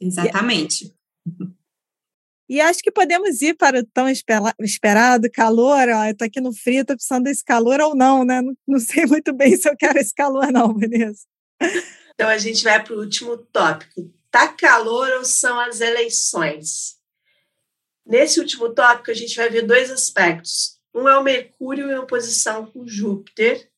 Exatamente. 0.00 0.94
E, 2.48 2.56
e 2.56 2.60
acho 2.62 2.80
que 2.80 2.90
podemos 2.90 3.42
ir 3.42 3.54
para 3.54 3.80
o 3.80 3.84
tão 3.84 4.08
esperado 4.08 5.30
calor. 5.30 5.90
Ó, 5.90 6.04
eu 6.06 6.12
estou 6.12 6.26
aqui 6.26 6.40
no 6.40 6.54
frio, 6.54 6.80
estou 6.80 6.96
precisando 6.96 7.24
desse 7.24 7.44
calor 7.44 7.82
ou 7.82 7.94
não, 7.94 8.24
né? 8.24 8.40
Não, 8.40 8.56
não 8.66 8.78
sei 8.80 9.04
muito 9.04 9.30
bem 9.34 9.54
se 9.58 9.68
eu 9.68 9.76
quero 9.76 9.98
esse 9.98 10.14
calor, 10.14 10.50
não, 10.50 10.72
Vanessa. 10.72 11.26
Então 12.14 12.28
a 12.28 12.38
gente 12.38 12.64
vai 12.64 12.82
para 12.82 12.94
o 12.94 13.00
último 13.00 13.36
tópico, 13.36 14.10
Tá 14.30 14.48
calor 14.48 15.08
ou 15.18 15.24
são 15.24 15.60
as 15.60 15.80
eleições? 15.80 16.96
Nesse 18.06 18.40
último 18.40 18.74
tópico, 18.74 19.10
a 19.10 19.14
gente 19.14 19.36
vai 19.36 19.48
ver 19.50 19.62
dois 19.62 19.92
aspectos. 19.92 20.80
Um 20.94 21.08
é 21.08 21.16
o 21.18 21.22
Mercúrio 21.22 21.90
em 21.90 21.98
oposição 21.98 22.66
com 22.66 22.86
Júpiter. 22.86 23.70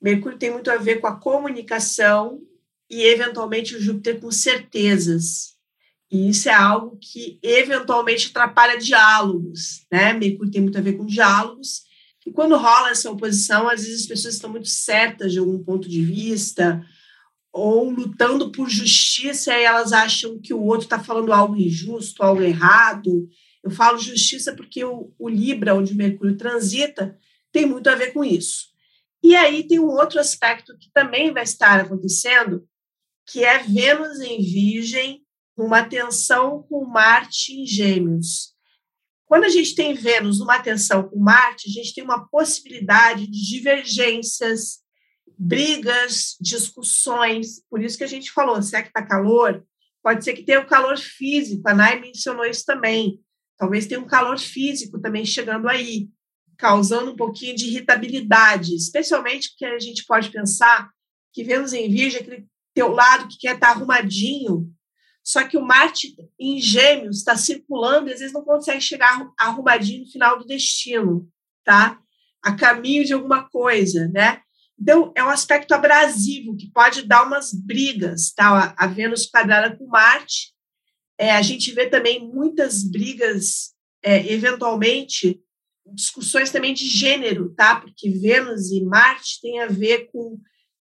Mercúrio 0.00 0.38
tem 0.38 0.50
muito 0.50 0.70
a 0.70 0.76
ver 0.76 1.00
com 1.00 1.06
a 1.06 1.16
comunicação 1.16 2.40
e, 2.88 3.02
eventualmente, 3.02 3.76
o 3.76 3.80
Júpiter 3.80 4.20
com 4.20 4.30
certezas. 4.30 5.54
E 6.10 6.28
isso 6.28 6.48
é 6.48 6.52
algo 6.52 6.98
que, 7.00 7.38
eventualmente, 7.42 8.28
atrapalha 8.28 8.78
diálogos. 8.78 9.86
Né? 9.90 10.12
Mercúrio 10.12 10.50
tem 10.50 10.62
muito 10.62 10.78
a 10.78 10.80
ver 10.80 10.94
com 10.94 11.06
diálogos. 11.06 11.82
E 12.26 12.32
quando 12.32 12.56
rola 12.56 12.90
essa 12.90 13.10
oposição, 13.10 13.68
às 13.68 13.82
vezes 13.82 14.02
as 14.02 14.06
pessoas 14.06 14.34
estão 14.34 14.50
muito 14.50 14.68
certas 14.68 15.32
de 15.32 15.38
algum 15.38 15.62
ponto 15.62 15.88
de 15.88 16.02
vista, 16.02 16.84
ou 17.52 17.90
lutando 17.90 18.50
por 18.52 18.68
justiça 18.68 19.56
e 19.56 19.64
elas 19.64 19.92
acham 19.92 20.38
que 20.38 20.54
o 20.54 20.62
outro 20.62 20.84
está 20.84 20.98
falando 20.98 21.32
algo 21.32 21.56
injusto, 21.56 22.22
algo 22.22 22.42
errado. 22.42 23.28
Eu 23.62 23.70
falo 23.70 23.98
justiça 23.98 24.54
porque 24.54 24.84
o, 24.84 25.12
o 25.18 25.28
Libra, 25.28 25.74
onde 25.74 25.92
o 25.92 25.96
Mercúrio 25.96 26.36
transita, 26.36 27.16
tem 27.52 27.66
muito 27.66 27.88
a 27.88 27.94
ver 27.94 28.12
com 28.12 28.24
isso. 28.24 28.69
E 29.22 29.36
aí 29.36 29.66
tem 29.66 29.78
um 29.78 29.88
outro 29.88 30.18
aspecto 30.18 30.76
que 30.78 30.90
também 30.92 31.32
vai 31.32 31.42
estar 31.42 31.80
acontecendo, 31.80 32.66
que 33.26 33.44
é 33.44 33.58
Vênus 33.58 34.20
em 34.20 34.42
Virgem, 34.42 35.22
uma 35.56 35.84
tensão 35.84 36.62
com 36.62 36.84
Marte 36.86 37.52
em 37.52 37.66
Gêmeos. 37.66 38.54
Quando 39.26 39.44
a 39.44 39.48
gente 39.48 39.74
tem 39.74 39.94
Vênus 39.94 40.40
numa 40.40 40.58
tensão 40.58 41.08
com 41.08 41.18
Marte, 41.18 41.68
a 41.68 41.72
gente 41.72 41.94
tem 41.94 42.02
uma 42.02 42.26
possibilidade 42.28 43.26
de 43.26 43.48
divergências, 43.48 44.80
brigas, 45.38 46.36
discussões. 46.40 47.62
Por 47.70 47.82
isso 47.82 47.96
que 47.96 48.04
a 48.04 48.08
gente 48.08 48.32
falou, 48.32 48.60
se 48.60 48.74
é 48.74 48.82
que 48.82 48.88
está 48.88 49.06
calor, 49.06 49.64
pode 50.02 50.24
ser 50.24 50.32
que 50.32 50.42
tenha 50.42 50.60
o 50.60 50.66
calor 50.66 50.98
físico. 50.98 51.68
A 51.68 51.74
Nai 51.74 52.00
mencionou 52.00 52.44
isso 52.44 52.64
também. 52.64 53.20
Talvez 53.56 53.86
tenha 53.86 54.00
um 54.00 54.06
calor 54.06 54.38
físico 54.38 55.00
também 55.00 55.24
chegando 55.24 55.68
aí, 55.68 56.08
causando 56.60 57.12
um 57.12 57.16
pouquinho 57.16 57.56
de 57.56 57.66
irritabilidade, 57.66 58.74
especialmente 58.74 59.48
porque 59.50 59.64
a 59.64 59.78
gente 59.78 60.04
pode 60.04 60.30
pensar 60.30 60.90
que 61.32 61.42
Vênus 61.42 61.72
em 61.72 61.90
Virgem, 61.90 62.20
aquele 62.20 62.46
teu 62.74 62.88
lado 62.88 63.28
que 63.28 63.38
quer 63.38 63.54
estar 63.54 63.68
tá 63.68 63.72
arrumadinho, 63.72 64.70
só 65.24 65.42
que 65.44 65.56
o 65.56 65.62
Marte 65.62 66.14
em 66.38 66.60
Gêmeos 66.60 67.18
está 67.18 67.34
circulando 67.34 68.08
e 68.08 68.12
às 68.12 68.20
vezes 68.20 68.34
não 68.34 68.44
consegue 68.44 68.80
chegar 68.80 69.26
arrumadinho 69.38 70.04
no 70.04 70.10
final 70.10 70.38
do 70.38 70.44
destino, 70.44 71.26
tá? 71.64 71.98
A 72.42 72.54
caminho 72.54 73.04
de 73.04 73.14
alguma 73.14 73.48
coisa, 73.48 74.08
né? 74.08 74.40
Então, 74.78 75.12
é 75.14 75.22
um 75.24 75.28
aspecto 75.28 75.72
abrasivo 75.72 76.56
que 76.56 76.70
pode 76.70 77.02
dar 77.02 77.26
umas 77.26 77.52
brigas, 77.52 78.32
tá? 78.32 78.74
A 78.76 78.86
Vênus 78.86 79.26
quadrada 79.26 79.76
com 79.76 79.86
Marte. 79.86 80.52
É, 81.18 81.32
a 81.32 81.42
gente 81.42 81.72
vê 81.72 81.86
também 81.86 82.26
muitas 82.26 82.82
brigas, 82.82 83.74
é, 84.02 84.32
eventualmente, 84.32 85.38
discussões 85.94 86.50
também 86.50 86.74
de 86.74 86.86
gênero, 86.86 87.54
tá? 87.54 87.76
Porque 87.76 88.10
Vênus 88.10 88.70
e 88.70 88.82
Marte 88.82 89.40
têm 89.40 89.60
a 89.60 89.66
ver 89.66 90.10
com 90.12 90.38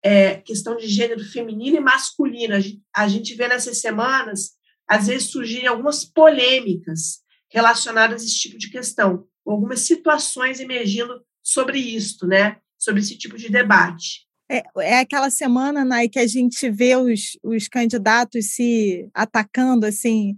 é, 0.02 0.36
questão 0.36 0.76
de 0.76 0.86
gênero 0.86 1.24
feminino 1.24 1.76
e 1.76 1.80
masculino. 1.80 2.54
A 2.54 2.60
gente, 2.60 2.82
a 2.94 3.08
gente 3.08 3.34
vê 3.34 3.48
nessas 3.48 3.80
semanas, 3.80 4.52
às 4.88 5.06
vezes, 5.06 5.30
surgirem 5.30 5.66
algumas 5.66 6.04
polêmicas 6.04 7.20
relacionadas 7.50 8.22
a 8.22 8.24
esse 8.24 8.38
tipo 8.38 8.58
de 8.58 8.70
questão, 8.70 9.26
algumas 9.46 9.80
situações 9.80 10.60
emergindo 10.60 11.20
sobre 11.42 11.78
isso, 11.78 12.26
né? 12.26 12.56
sobre 12.80 13.02
esse 13.02 13.16
tipo 13.16 13.36
de 13.36 13.50
debate. 13.50 14.26
É, 14.50 14.62
é 14.78 14.98
aquela 15.00 15.30
semana, 15.30 15.84
Nai, 15.84 16.08
que 16.08 16.18
a 16.18 16.26
gente 16.26 16.68
vê 16.70 16.96
os, 16.96 17.38
os 17.44 17.68
candidatos 17.68 18.54
se 18.54 19.08
atacando, 19.14 19.86
assim, 19.86 20.36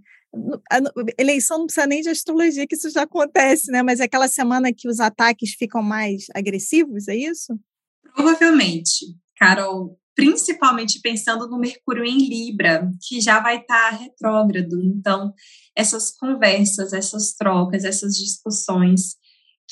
eleição 1.17 1.59
não 1.59 1.65
precisa 1.65 1.87
nem 1.87 2.01
de 2.01 2.09
astrologia, 2.09 2.65
que 2.67 2.75
isso 2.75 2.89
já 2.89 3.03
acontece, 3.03 3.71
né? 3.71 3.83
Mas 3.83 3.99
é 3.99 4.05
aquela 4.05 4.27
semana 4.27 4.73
que 4.73 4.87
os 4.87 4.99
ataques 4.99 5.53
ficam 5.53 5.81
mais 5.81 6.25
agressivos, 6.33 7.07
é 7.07 7.15
isso? 7.15 7.57
Provavelmente, 8.15 9.15
Carol. 9.37 9.97
Principalmente 10.15 11.01
pensando 11.01 11.49
no 11.49 11.57
Mercúrio 11.57 12.05
em 12.05 12.29
Libra, 12.29 12.87
que 13.01 13.19
já 13.19 13.39
vai 13.39 13.57
estar 13.57 13.91
tá 13.91 13.97
retrógrado. 13.97 14.79
Então, 14.83 15.33
essas 15.75 16.11
conversas, 16.11 16.93
essas 16.93 17.33
trocas, 17.33 17.83
essas 17.83 18.15
discussões 18.15 19.15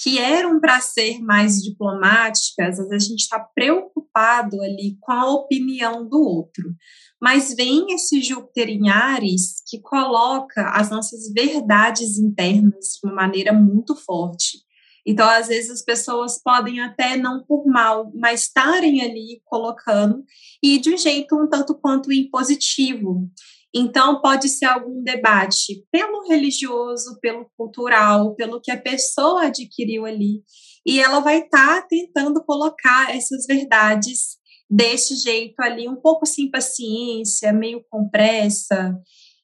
que 0.01 0.17
eram 0.17 0.59
para 0.59 0.81
ser 0.81 1.19
mais 1.19 1.61
diplomáticas, 1.61 2.79
às 2.79 2.89
vezes 2.89 3.07
a 3.07 3.09
gente 3.09 3.19
está 3.19 3.39
preocupado 3.39 4.59
ali 4.61 4.97
com 4.99 5.11
a 5.11 5.31
opinião 5.31 6.07
do 6.07 6.19
outro. 6.19 6.73
Mas 7.21 7.53
vem 7.53 7.93
esse 7.93 8.19
Júpiter 8.19 8.67
em 8.67 8.89
Ares 8.89 9.61
que 9.67 9.79
coloca 9.79 10.69
as 10.71 10.89
nossas 10.89 11.31
verdades 11.31 12.17
internas 12.17 12.97
de 12.99 13.07
uma 13.07 13.13
maneira 13.13 13.53
muito 13.53 13.95
forte. 13.95 14.57
Então, 15.05 15.27
às 15.27 15.47
vezes, 15.47 15.69
as 15.69 15.81
pessoas 15.83 16.41
podem 16.41 16.79
até 16.79 17.15
não 17.15 17.43
por 17.43 17.65
mal, 17.65 18.11
mas 18.15 18.41
estarem 18.41 19.01
ali 19.01 19.41
colocando 19.45 20.23
e 20.63 20.79
de 20.79 20.93
um 20.93 20.97
jeito 20.97 21.35
um 21.35 21.47
tanto 21.47 21.75
quanto 21.75 22.11
impositivo. 22.11 23.29
Então, 23.73 24.21
pode 24.21 24.49
ser 24.49 24.65
algum 24.65 25.01
debate 25.01 25.85
pelo 25.91 26.27
religioso, 26.27 27.17
pelo 27.21 27.49
cultural, 27.57 28.35
pelo 28.35 28.59
que 28.61 28.69
a 28.69 28.79
pessoa 28.79 29.45
adquiriu 29.45 30.05
ali. 30.05 30.43
E 30.85 30.99
ela 30.99 31.19
vai 31.19 31.39
estar 31.39 31.81
tá 31.81 31.87
tentando 31.89 32.43
colocar 32.43 33.15
essas 33.15 33.45
verdades 33.45 34.37
desse 34.69 35.15
jeito 35.15 35.59
ali, 35.59 35.87
um 35.87 35.95
pouco 35.95 36.25
sem 36.25 36.49
paciência, 36.49 37.53
meio 37.53 37.83
com 37.89 38.09
pressa. 38.09 38.95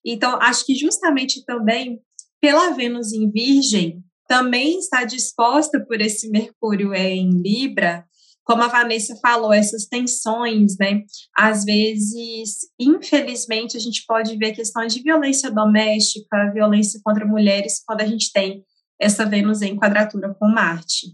Então, 0.06 0.38
acho 0.42 0.66
que 0.66 0.76
justamente 0.76 1.44
também 1.46 2.02
pela 2.40 2.72
Vênus 2.72 3.14
em 3.14 3.30
Virgem, 3.30 4.04
também 4.28 4.80
está 4.80 5.04
disposta 5.04 5.84
por 5.86 6.02
esse 6.02 6.30
Mercúrio 6.30 6.94
em 6.94 7.30
Libra 7.30 8.06
como 8.48 8.64
a 8.64 8.70
Vanessa 8.70 9.14
falou, 9.18 9.54
essas 9.54 9.86
tensões, 9.88 10.78
né? 10.80 11.04
Às 11.38 11.66
vezes, 11.66 12.60
infelizmente, 12.80 13.76
a 13.76 13.80
gente 13.80 14.06
pode 14.08 14.38
ver 14.38 14.54
questões 14.54 14.94
de 14.94 15.04
violência 15.04 15.52
doméstica, 15.52 16.50
violência 16.54 16.98
contra 17.04 17.26
mulheres, 17.26 17.84
quando 17.86 18.00
a 18.00 18.06
gente 18.06 18.32
tem 18.32 18.64
essa 18.98 19.26
Vênus 19.26 19.62
em 19.62 19.76
quadratura 19.76 20.34
com 20.34 20.48
Marte. 20.48 21.08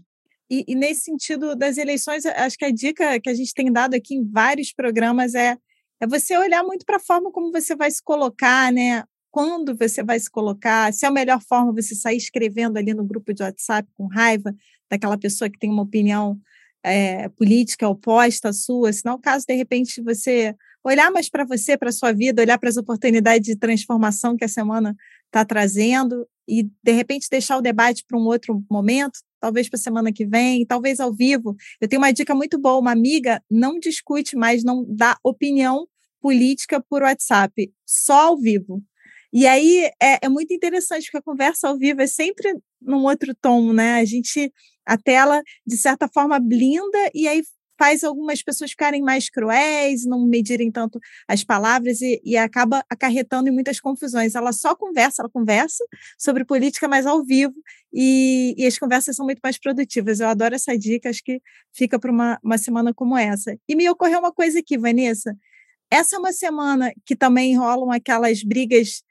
E, 0.48 0.64
e, 0.68 0.76
nesse 0.76 1.02
sentido 1.02 1.56
das 1.56 1.76
eleições, 1.76 2.24
acho 2.24 2.56
que 2.56 2.66
a 2.66 2.70
dica 2.70 3.18
que 3.18 3.28
a 3.28 3.34
gente 3.34 3.52
tem 3.52 3.72
dado 3.72 3.94
aqui 3.94 4.14
em 4.14 4.30
vários 4.30 4.72
programas 4.72 5.34
é, 5.34 5.56
é 6.00 6.06
você 6.06 6.38
olhar 6.38 6.62
muito 6.62 6.86
para 6.86 6.98
a 6.98 7.04
forma 7.04 7.32
como 7.32 7.50
você 7.50 7.74
vai 7.74 7.90
se 7.90 8.00
colocar, 8.00 8.72
né? 8.72 9.02
Quando 9.32 9.76
você 9.76 10.04
vai 10.04 10.20
se 10.20 10.30
colocar, 10.30 10.92
se 10.94 11.04
é 11.04 11.08
a 11.08 11.12
melhor 11.12 11.40
forma 11.40 11.72
você 11.72 11.96
sair 11.96 12.16
escrevendo 12.16 12.76
ali 12.76 12.94
no 12.94 13.04
grupo 13.04 13.34
de 13.34 13.42
WhatsApp 13.42 13.88
com 13.94 14.06
raiva 14.06 14.54
daquela 14.88 15.18
pessoa 15.18 15.50
que 15.50 15.58
tem 15.58 15.68
uma 15.68 15.82
opinião 15.82 16.40
é, 16.84 17.28
política 17.30 17.88
oposta 17.88 18.50
à 18.50 18.52
sua, 18.52 18.92
se 18.92 19.04
não 19.04 19.18
caso, 19.18 19.46
de 19.46 19.54
repente, 19.54 20.02
você 20.02 20.54
olhar 20.84 21.10
mais 21.10 21.30
para 21.30 21.44
você, 21.44 21.78
para 21.78 21.88
a 21.88 21.92
sua 21.92 22.12
vida, 22.12 22.42
olhar 22.42 22.58
para 22.58 22.68
as 22.68 22.76
oportunidades 22.76 23.46
de 23.46 23.56
transformação 23.56 24.36
que 24.36 24.44
a 24.44 24.48
semana 24.48 24.94
está 25.26 25.44
trazendo 25.44 26.28
e, 26.46 26.64
de 26.82 26.92
repente, 26.92 27.26
deixar 27.30 27.56
o 27.56 27.62
debate 27.62 28.04
para 28.06 28.18
um 28.18 28.26
outro 28.26 28.62
momento, 28.70 29.18
talvez 29.40 29.68
para 29.68 29.78
a 29.78 29.82
semana 29.82 30.12
que 30.12 30.26
vem, 30.26 30.66
talvez 30.66 31.00
ao 31.00 31.12
vivo. 31.12 31.56
Eu 31.80 31.88
tenho 31.88 32.02
uma 32.02 32.12
dica 32.12 32.34
muito 32.34 32.58
boa: 32.58 32.78
uma 32.78 32.92
amiga 32.92 33.42
não 33.50 33.78
discute 33.78 34.36
mais, 34.36 34.62
não 34.62 34.84
dá 34.86 35.16
opinião 35.24 35.88
política 36.20 36.82
por 36.88 37.02
WhatsApp, 37.02 37.72
só 37.86 38.28
ao 38.28 38.38
vivo. 38.38 38.82
E 39.32 39.46
aí 39.46 39.90
é, 40.00 40.18
é, 40.22 40.28
muito 40.28 40.54
interessante, 40.54 41.06
porque 41.06 41.18
a 41.18 41.22
conversa 41.22 41.66
ao 41.66 41.76
vivo 41.76 42.00
é 42.00 42.06
sempre 42.06 42.56
num 42.80 43.02
outro 43.04 43.34
tom, 43.34 43.72
né? 43.72 43.96
A 43.96 44.04
gente, 44.04 44.52
a 44.86 44.96
tela, 44.96 45.42
de 45.66 45.76
certa 45.76 46.08
forma, 46.08 46.38
blinda 46.38 47.10
e 47.14 47.26
aí 47.28 47.42
faz 47.78 48.04
algumas 48.04 48.42
pessoas 48.42 48.70
ficarem 48.70 49.02
mais 49.02 49.28
cruéis, 49.28 50.04
não 50.04 50.26
medirem 50.26 50.70
tanto 50.70 51.00
as 51.28 51.42
palavras 51.42 52.00
e, 52.00 52.20
e, 52.24 52.36
acaba 52.36 52.84
acarretando 52.88 53.48
em 53.48 53.52
muitas 53.52 53.80
confusões. 53.80 54.34
Ela 54.34 54.52
só 54.52 54.74
conversa, 54.74 55.22
ela 55.22 55.30
conversa 55.30 55.84
sobre 56.18 56.44
política, 56.44 56.88
mas 56.88 57.06
ao 57.06 57.24
vivo, 57.24 57.54
e, 57.92 58.54
e 58.56 58.66
as 58.66 58.78
conversas 58.78 59.16
são 59.16 59.26
muito 59.26 59.40
mais 59.42 59.58
produtivas. 59.58 60.20
Eu 60.20 60.28
adoro 60.28 60.54
essa 60.54 60.76
dica, 60.78 61.10
acho 61.10 61.22
que 61.24 61.40
fica 61.72 61.98
para 61.98 62.10
uma, 62.10 62.38
uma 62.42 62.58
semana 62.58 62.92
como 62.94 63.16
essa. 63.16 63.56
E 63.68 63.74
me 63.74 63.88
ocorreu 63.88 64.20
uma 64.20 64.32
coisa 64.32 64.60
aqui, 64.60 64.78
Vanessa. 64.78 65.36
Essa 65.90 66.16
é 66.16 66.18
uma 66.18 66.32
semana 66.32 66.92
que 67.04 67.14
também 67.14 67.56
rolam 67.56 67.90
aquelas 67.90 68.42
brigas 68.42 69.02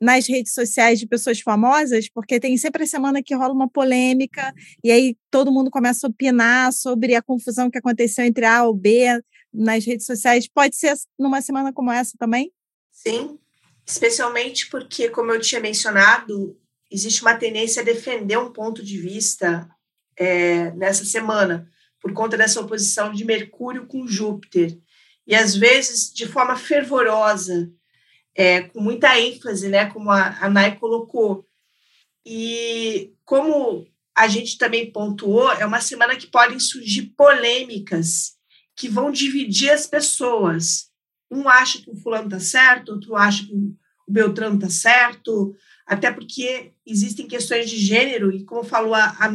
nas 0.00 0.26
redes 0.26 0.54
sociais 0.54 0.98
de 0.98 1.06
pessoas 1.06 1.40
famosas, 1.40 2.08
porque 2.08 2.38
tem 2.38 2.56
sempre 2.56 2.84
a 2.84 2.86
semana 2.86 3.22
que 3.22 3.34
rola 3.34 3.52
uma 3.52 3.68
polêmica, 3.68 4.54
e 4.82 4.90
aí 4.90 5.16
todo 5.30 5.52
mundo 5.52 5.70
começa 5.70 6.06
a 6.06 6.10
opinar 6.10 6.72
sobre 6.72 7.14
a 7.14 7.22
confusão 7.22 7.70
que 7.70 7.78
aconteceu 7.78 8.24
entre 8.24 8.44
A 8.44 8.64
ou 8.64 8.74
B 8.74 9.06
nas 9.52 9.84
redes 9.84 10.06
sociais. 10.06 10.48
Pode 10.48 10.76
ser 10.76 10.94
numa 11.18 11.40
semana 11.42 11.72
como 11.72 11.90
essa 11.90 12.12
também? 12.18 12.52
Sim, 12.92 13.38
especialmente 13.86 14.68
porque, 14.68 15.08
como 15.08 15.32
eu 15.32 15.40
tinha 15.40 15.60
mencionado, 15.60 16.56
existe 16.90 17.22
uma 17.22 17.34
tendência 17.34 17.82
a 17.82 17.84
defender 17.84 18.38
um 18.38 18.52
ponto 18.52 18.82
de 18.82 18.98
vista 18.98 19.68
é, 20.16 20.70
nessa 20.72 21.04
semana, 21.04 21.68
por 22.00 22.12
conta 22.12 22.36
dessa 22.36 22.60
oposição 22.60 23.12
de 23.12 23.24
Mercúrio 23.24 23.86
com 23.86 24.06
Júpiter. 24.06 24.78
E 25.26 25.34
às 25.34 25.54
vezes 25.54 26.12
de 26.12 26.26
forma 26.26 26.56
fervorosa, 26.56 27.70
é, 28.38 28.60
com 28.60 28.80
muita 28.80 29.18
ênfase, 29.18 29.68
né, 29.68 29.86
como 29.86 30.12
a, 30.12 30.28
a 30.40 30.48
colocou. 30.76 31.44
E 32.24 33.12
como 33.24 33.84
a 34.14 34.28
gente 34.28 34.56
também 34.56 34.92
pontuou, 34.92 35.50
é 35.50 35.66
uma 35.66 35.80
semana 35.80 36.14
que 36.14 36.28
podem 36.28 36.60
surgir 36.60 37.12
polêmicas 37.16 38.36
que 38.76 38.88
vão 38.88 39.10
dividir 39.10 39.70
as 39.70 39.88
pessoas. 39.88 40.88
Um 41.28 41.48
acha 41.48 41.82
que 41.82 41.90
o 41.90 41.96
fulano 41.96 42.26
está 42.26 42.38
certo, 42.38 42.92
outro 42.92 43.16
acha 43.16 43.44
que 43.44 43.52
o 43.52 43.76
Beltrano 44.06 44.54
está 44.54 44.70
certo, 44.70 45.52
até 45.84 46.12
porque 46.12 46.70
existem 46.86 47.26
questões 47.26 47.68
de 47.68 47.76
gênero, 47.76 48.30
e 48.30 48.44
como 48.44 48.62
falou 48.62 48.94
a, 48.94 49.16
a 49.18 49.28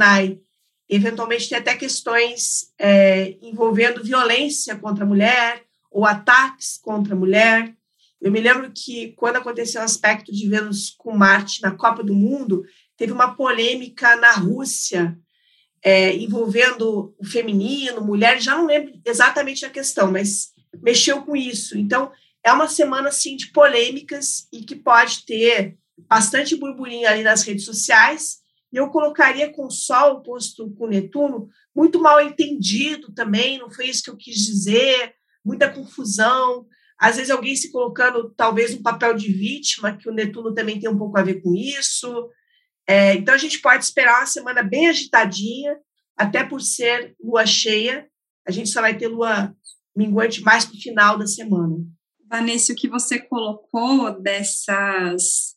eventualmente 0.88 1.50
tem 1.50 1.58
até 1.58 1.76
questões 1.76 2.72
é, 2.80 3.36
envolvendo 3.42 4.04
violência 4.04 4.78
contra 4.78 5.04
a 5.04 5.08
mulher 5.08 5.62
ou 5.92 6.06
ataques 6.06 6.80
contra 6.82 7.14
a 7.14 7.18
mulher. 7.18 7.76
Eu 8.24 8.32
me 8.32 8.40
lembro 8.40 8.72
que 8.74 9.12
quando 9.18 9.36
aconteceu 9.36 9.82
o 9.82 9.84
aspecto 9.84 10.32
de 10.32 10.48
Vênus 10.48 10.96
com 10.98 11.14
Marte 11.14 11.62
na 11.62 11.72
Copa 11.72 12.02
do 12.02 12.16
Mundo, 12.16 12.64
teve 12.96 13.12
uma 13.12 13.36
polêmica 13.36 14.16
na 14.16 14.32
Rússia 14.32 15.20
é, 15.84 16.16
envolvendo 16.16 17.14
o 17.20 17.26
feminino, 17.26 18.00
mulheres, 18.00 18.46
já 18.46 18.56
não 18.56 18.66
lembro 18.66 18.94
exatamente 19.06 19.66
a 19.66 19.70
questão, 19.70 20.10
mas 20.10 20.54
mexeu 20.82 21.22
com 21.24 21.36
isso. 21.36 21.78
Então, 21.78 22.14
é 22.42 22.54
uma 22.54 22.70
semana 22.70 23.10
assim 23.10 23.36
de 23.36 23.48
polêmicas 23.52 24.48
e 24.54 24.62
que 24.62 24.78
pode 24.78 25.26
ter 25.26 25.78
bastante 26.08 26.56
burburinho 26.56 27.10
ali 27.10 27.24
nas 27.24 27.44
redes 27.44 27.66
sociais. 27.66 28.38
E 28.72 28.78
eu 28.78 28.88
colocaria 28.88 29.52
com 29.52 29.66
o 29.66 29.72
Sol 29.72 30.22
posto 30.24 30.72
com 30.76 30.88
Netuno 30.88 31.50
muito 31.76 32.00
mal 32.02 32.22
entendido 32.22 33.12
também, 33.12 33.60
não 33.60 33.70
foi 33.70 33.88
isso 33.88 34.04
que 34.04 34.10
eu 34.10 34.16
quis 34.16 34.38
dizer, 34.38 35.14
muita 35.44 35.70
confusão 35.70 36.66
às 37.04 37.18
vezes 37.18 37.30
alguém 37.30 37.54
se 37.54 37.70
colocando 37.70 38.34
talvez 38.34 38.74
um 38.74 38.82
papel 38.82 39.14
de 39.14 39.30
vítima, 39.30 39.98
que 39.98 40.10
o 40.10 40.14
Netuno 40.14 40.54
também 40.54 40.80
tem 40.80 40.90
um 40.90 40.98
pouco 40.98 41.20
a 41.20 41.22
ver 41.22 41.42
com 41.42 41.54
isso. 41.54 42.30
É, 42.88 43.16
então 43.16 43.36
a 43.36 43.38
gente 43.38 43.60
pode 43.60 43.84
esperar 43.84 44.22
uma 44.22 44.26
semana 44.26 44.64
bem 44.64 44.88
agitadinha, 44.88 45.78
até 46.16 46.46
por 46.46 46.62
ser 46.62 47.14
lua 47.22 47.46
cheia. 47.46 48.08
A 48.48 48.52
gente 48.52 48.70
só 48.70 48.80
vai 48.80 48.98
ter 48.98 49.10
lua 49.10 49.54
minguante 49.94 50.42
mais 50.44 50.64
para 50.64 50.78
o 50.78 50.80
final 50.80 51.18
da 51.18 51.28
semana. 51.28 51.76
Vanessa, 52.30 52.72
o 52.72 52.76
que 52.76 52.88
você 52.88 53.20
colocou 53.20 54.22
dessas 54.22 55.56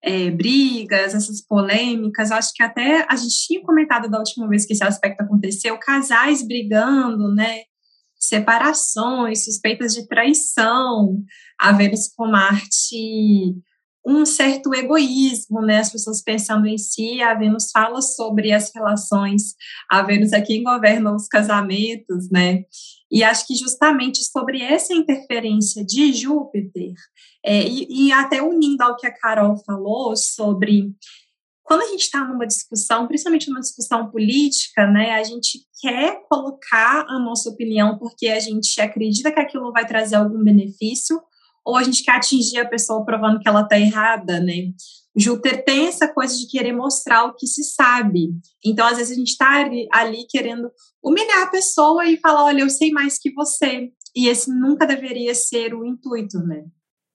é, 0.00 0.30
brigas, 0.30 1.12
essas 1.12 1.44
polêmicas, 1.44 2.30
acho 2.30 2.52
que 2.54 2.62
até 2.62 3.04
a 3.10 3.16
gente 3.16 3.34
tinha 3.48 3.64
comentado 3.64 4.08
da 4.08 4.18
última 4.18 4.48
vez 4.48 4.64
que 4.64 4.74
esse 4.74 4.84
aspecto 4.84 5.22
aconteceu, 5.22 5.76
casais 5.76 6.46
brigando, 6.46 7.34
né? 7.34 7.62
Separações, 8.28 9.44
suspeitas 9.44 9.94
de 9.94 10.06
traição, 10.06 11.22
a 11.58 11.72
Vênus 11.72 12.08
com 12.16 12.26
Marte 12.26 13.54
um 14.06 14.26
certo 14.26 14.74
egoísmo, 14.74 15.62
né? 15.62 15.78
As 15.78 15.90
pessoas 15.90 16.22
pensando 16.22 16.66
em 16.66 16.76
si, 16.76 17.22
a 17.22 17.34
Vênus 17.34 17.70
fala 17.70 18.02
sobre 18.02 18.52
as 18.52 18.70
relações, 18.74 19.54
a 19.90 20.02
Vênus 20.02 20.32
é 20.32 20.42
quem 20.42 20.62
governa 20.62 21.14
os 21.14 21.26
casamentos, 21.26 22.30
né? 22.30 22.64
E 23.10 23.22
acho 23.24 23.46
que 23.46 23.54
justamente 23.54 24.22
sobre 24.24 24.60
essa 24.60 24.92
interferência 24.92 25.84
de 25.84 26.12
Júpiter, 26.12 26.92
é, 27.44 27.66
e, 27.66 28.08
e 28.08 28.12
até 28.12 28.42
unindo 28.42 28.82
ao 28.82 28.96
que 28.96 29.06
a 29.06 29.14
Carol 29.14 29.56
falou 29.64 30.14
sobre 30.16 30.92
quando 31.64 31.82
a 31.82 31.86
gente 31.86 32.02
está 32.02 32.22
numa 32.24 32.46
discussão, 32.46 33.08
principalmente 33.08 33.48
numa 33.48 33.60
discussão 33.60 34.10
política, 34.10 34.86
né, 34.86 35.12
a 35.12 35.24
gente 35.24 35.60
quer 35.80 36.20
colocar 36.28 37.06
a 37.08 37.18
nossa 37.18 37.48
opinião 37.48 37.98
porque 37.98 38.28
a 38.28 38.38
gente 38.38 38.80
acredita 38.80 39.32
que 39.32 39.40
aquilo 39.40 39.72
vai 39.72 39.86
trazer 39.86 40.16
algum 40.16 40.44
benefício, 40.44 41.20
ou 41.64 41.76
a 41.76 41.82
gente 41.82 42.04
quer 42.04 42.12
atingir 42.12 42.58
a 42.58 42.68
pessoa 42.68 43.04
provando 43.04 43.40
que 43.40 43.48
ela 43.48 43.62
está 43.62 43.78
errada, 43.78 44.38
né? 44.38 44.72
Júpiter 45.16 45.64
tem 45.64 45.86
essa 45.86 46.12
coisa 46.12 46.36
de 46.36 46.46
querer 46.46 46.72
mostrar 46.72 47.24
o 47.24 47.34
que 47.34 47.46
se 47.46 47.62
sabe. 47.64 48.30
Então, 48.64 48.86
às 48.86 48.98
vezes, 48.98 49.12
a 49.12 49.18
gente 49.18 49.30
está 49.30 49.64
ali, 49.64 49.88
ali, 49.92 50.26
querendo 50.28 50.70
humilhar 51.02 51.44
a 51.44 51.50
pessoa 51.50 52.04
e 52.04 52.18
falar: 52.18 52.44
olha, 52.44 52.62
eu 52.62 52.70
sei 52.70 52.90
mais 52.90 53.18
que 53.18 53.32
você. 53.32 53.90
E 54.14 54.28
esse 54.28 54.52
nunca 54.52 54.86
deveria 54.86 55.34
ser 55.34 55.74
o 55.74 55.84
intuito, 55.84 56.38
né? 56.40 56.64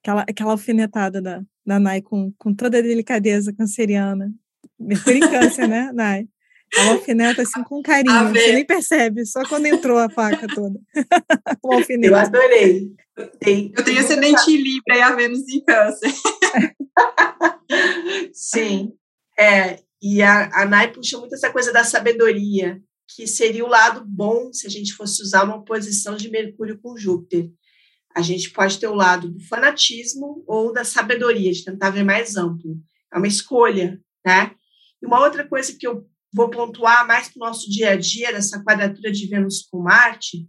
Aquela, 0.09 0.25
aquela 0.27 0.51
alfinetada 0.51 1.21
da, 1.21 1.41
da 1.63 1.79
Nai 1.79 2.01
com, 2.01 2.33
com 2.37 2.53
toda 2.53 2.79
a 2.79 2.81
delicadeza 2.81 3.53
canceriana. 3.53 4.33
Mercúrio 4.79 5.23
em 5.23 5.29
câncer, 5.29 5.67
né, 5.67 5.91
Nai? 5.93 6.27
Ela 6.75 6.93
alfineta 6.93 7.43
assim 7.43 7.63
com 7.63 7.81
carinho, 7.81 8.29
você 8.29 8.53
nem 8.53 8.65
percebe, 8.65 9.25
só 9.25 9.43
quando 9.47 9.65
entrou 9.67 9.97
a 9.97 10.09
faca 10.09 10.47
toda. 10.47 10.79
o 11.63 11.73
alfinete. 11.73 12.07
Eu 12.07 12.15
adorei. 12.15 12.91
Eu 13.17 13.83
tenho 13.83 13.99
ascendente 13.99 14.55
Libra 14.55 14.97
e 14.97 15.01
a 15.01 15.15
Vênus 15.15 15.47
em 15.47 15.63
câncer. 15.63 16.11
Sim. 18.33 18.93
É, 19.37 19.79
e 20.01 20.21
a, 20.23 20.61
a 20.61 20.65
Nai 20.65 20.91
puxa 20.91 21.19
muito 21.19 21.35
essa 21.35 21.51
coisa 21.51 21.71
da 21.71 21.83
sabedoria, 21.83 22.81
que 23.15 23.27
seria 23.27 23.65
o 23.65 23.69
lado 23.69 24.03
bom 24.05 24.51
se 24.53 24.65
a 24.65 24.69
gente 24.69 24.93
fosse 24.93 25.21
usar 25.21 25.43
uma 25.43 25.57
oposição 25.57 26.15
de 26.15 26.29
Mercúrio 26.29 26.79
com 26.81 26.97
Júpiter. 26.97 27.51
A 28.15 28.21
gente 28.21 28.49
pode 28.51 28.79
ter 28.79 28.87
o 28.87 28.95
lado 28.95 29.29
do 29.29 29.39
fanatismo 29.41 30.43
ou 30.47 30.73
da 30.73 30.83
sabedoria, 30.83 31.51
de 31.51 31.63
tentar 31.63 31.91
ver 31.91 32.03
mais 32.03 32.35
amplo. 32.35 32.77
É 33.13 33.17
uma 33.17 33.27
escolha, 33.27 33.99
né? 34.25 34.55
E 35.01 35.05
uma 35.05 35.19
outra 35.19 35.47
coisa 35.47 35.75
que 35.77 35.87
eu 35.87 36.07
vou 36.33 36.49
pontuar 36.49 37.07
mais 37.07 37.29
para 37.29 37.43
o 37.43 37.47
nosso 37.47 37.69
dia 37.69 37.91
a 37.91 37.95
dia, 37.95 38.31
dessa 38.31 38.63
quadratura 38.63 39.11
de 39.11 39.27
Vênus 39.27 39.67
com 39.69 39.79
Marte, 39.79 40.47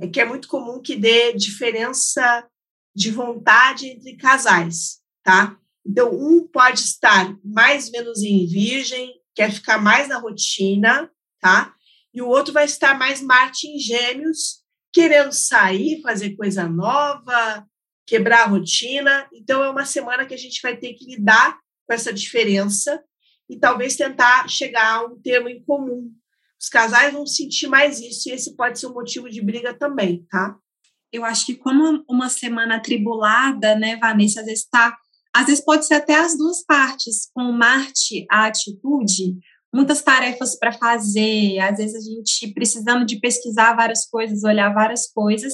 é 0.00 0.06
que 0.06 0.20
é 0.20 0.24
muito 0.24 0.48
comum 0.48 0.80
que 0.80 0.96
dê 0.96 1.32
diferença 1.32 2.46
de 2.94 3.10
vontade 3.10 3.86
entre 3.86 4.16
casais, 4.16 4.98
tá? 5.22 5.56
Então, 5.86 6.10
um 6.12 6.46
pode 6.46 6.80
estar 6.80 7.36
mais 7.42 7.88
Vênus 7.88 8.22
em 8.22 8.46
Virgem, 8.46 9.14
quer 9.34 9.52
ficar 9.52 9.78
mais 9.78 10.08
na 10.08 10.18
rotina, 10.18 11.10
tá? 11.40 11.74
E 12.12 12.20
o 12.20 12.28
outro 12.28 12.52
vai 12.52 12.64
estar 12.64 12.98
mais 12.98 13.22
Marte 13.22 13.68
em 13.68 13.78
Gêmeos, 13.78 14.64
querendo 14.98 15.30
sair, 15.30 16.02
fazer 16.02 16.34
coisa 16.34 16.68
nova, 16.68 17.64
quebrar 18.04 18.42
a 18.42 18.48
rotina. 18.48 19.28
Então, 19.32 19.62
é 19.62 19.70
uma 19.70 19.84
semana 19.84 20.26
que 20.26 20.34
a 20.34 20.36
gente 20.36 20.60
vai 20.60 20.76
ter 20.76 20.94
que 20.94 21.04
lidar 21.04 21.56
com 21.86 21.94
essa 21.94 22.12
diferença 22.12 23.00
e 23.48 23.56
talvez 23.56 23.94
tentar 23.94 24.48
chegar 24.48 24.96
a 24.96 25.06
um 25.06 25.16
termo 25.22 25.48
em 25.48 25.62
comum. 25.62 26.10
Os 26.60 26.68
casais 26.68 27.12
vão 27.12 27.24
sentir 27.24 27.68
mais 27.68 28.00
isso 28.00 28.28
e 28.28 28.32
esse 28.32 28.56
pode 28.56 28.80
ser 28.80 28.88
um 28.88 28.92
motivo 28.92 29.30
de 29.30 29.40
briga 29.40 29.72
também, 29.72 30.26
tá? 30.28 30.56
Eu 31.12 31.24
acho 31.24 31.46
que 31.46 31.54
como 31.54 32.04
uma 32.10 32.28
semana 32.28 32.74
atribulada, 32.74 33.76
né, 33.76 33.96
Vanessa, 33.98 34.40
às 34.40 34.46
vezes 34.46 34.64
está 34.64 34.98
às 35.32 35.46
vezes 35.46 35.64
pode 35.64 35.86
ser 35.86 35.94
até 35.94 36.16
as 36.16 36.36
duas 36.36 36.64
partes, 36.64 37.30
com 37.32 37.52
Marte, 37.52 38.26
a 38.28 38.46
atitude, 38.46 39.38
muitas 39.74 40.02
tarefas 40.02 40.58
para 40.58 40.72
fazer, 40.72 41.58
às 41.60 41.78
vezes 41.78 41.94
a 41.96 42.00
gente 42.00 42.52
precisando 42.54 43.04
de 43.04 43.20
pesquisar 43.20 43.74
várias 43.74 44.06
coisas, 44.08 44.44
olhar 44.44 44.72
várias 44.72 45.10
coisas, 45.12 45.52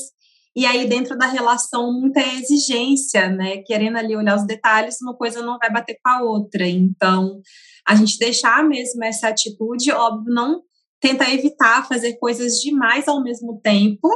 E 0.56 0.64
aí, 0.66 0.86
dentro 0.88 1.18
da 1.18 1.26
relação, 1.26 1.92
muita 1.92 2.20
exigência, 2.20 3.28
né? 3.28 3.58
Querendo 3.66 3.96
ali 3.98 4.14
olhar 4.16 4.36
os 4.36 4.46
detalhes, 4.46 5.00
uma 5.02 5.16
coisa 5.16 5.42
não 5.42 5.58
vai 5.58 5.70
bater 5.72 5.98
com 6.02 6.08
a 6.10 6.22
outra. 6.22 6.66
Então, 6.68 7.40
a 7.86 7.94
gente 7.96 8.18
deixar 8.18 8.64
mesmo 8.64 9.02
essa 9.04 9.28
atitude, 9.28 9.90
óbvio, 9.90 10.32
não 10.32 10.62
tenta 11.00 11.28
evitar 11.30 11.86
fazer 11.88 12.14
coisas 12.18 12.60
demais 12.60 13.08
ao 13.08 13.22
mesmo 13.22 13.60
tempo, 13.60 14.08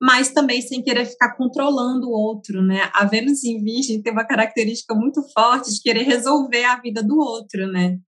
mas 0.00 0.30
também 0.32 0.62
sem 0.62 0.82
querer 0.82 1.04
ficar 1.06 1.36
controlando 1.36 2.08
o 2.08 2.12
outro, 2.12 2.62
né? 2.62 2.90
A 2.94 3.04
Vênus 3.04 3.44
em 3.44 3.62
Virgem 3.62 4.02
tem 4.02 4.12
uma 4.12 4.26
característica 4.26 4.94
muito 4.94 5.22
forte 5.34 5.72
de 5.74 5.82
querer 5.82 6.02
resolver 6.04 6.64
a 6.64 6.80
vida 6.80 7.02
do 7.02 7.18
outro, 7.18 7.66
né? 7.70 7.98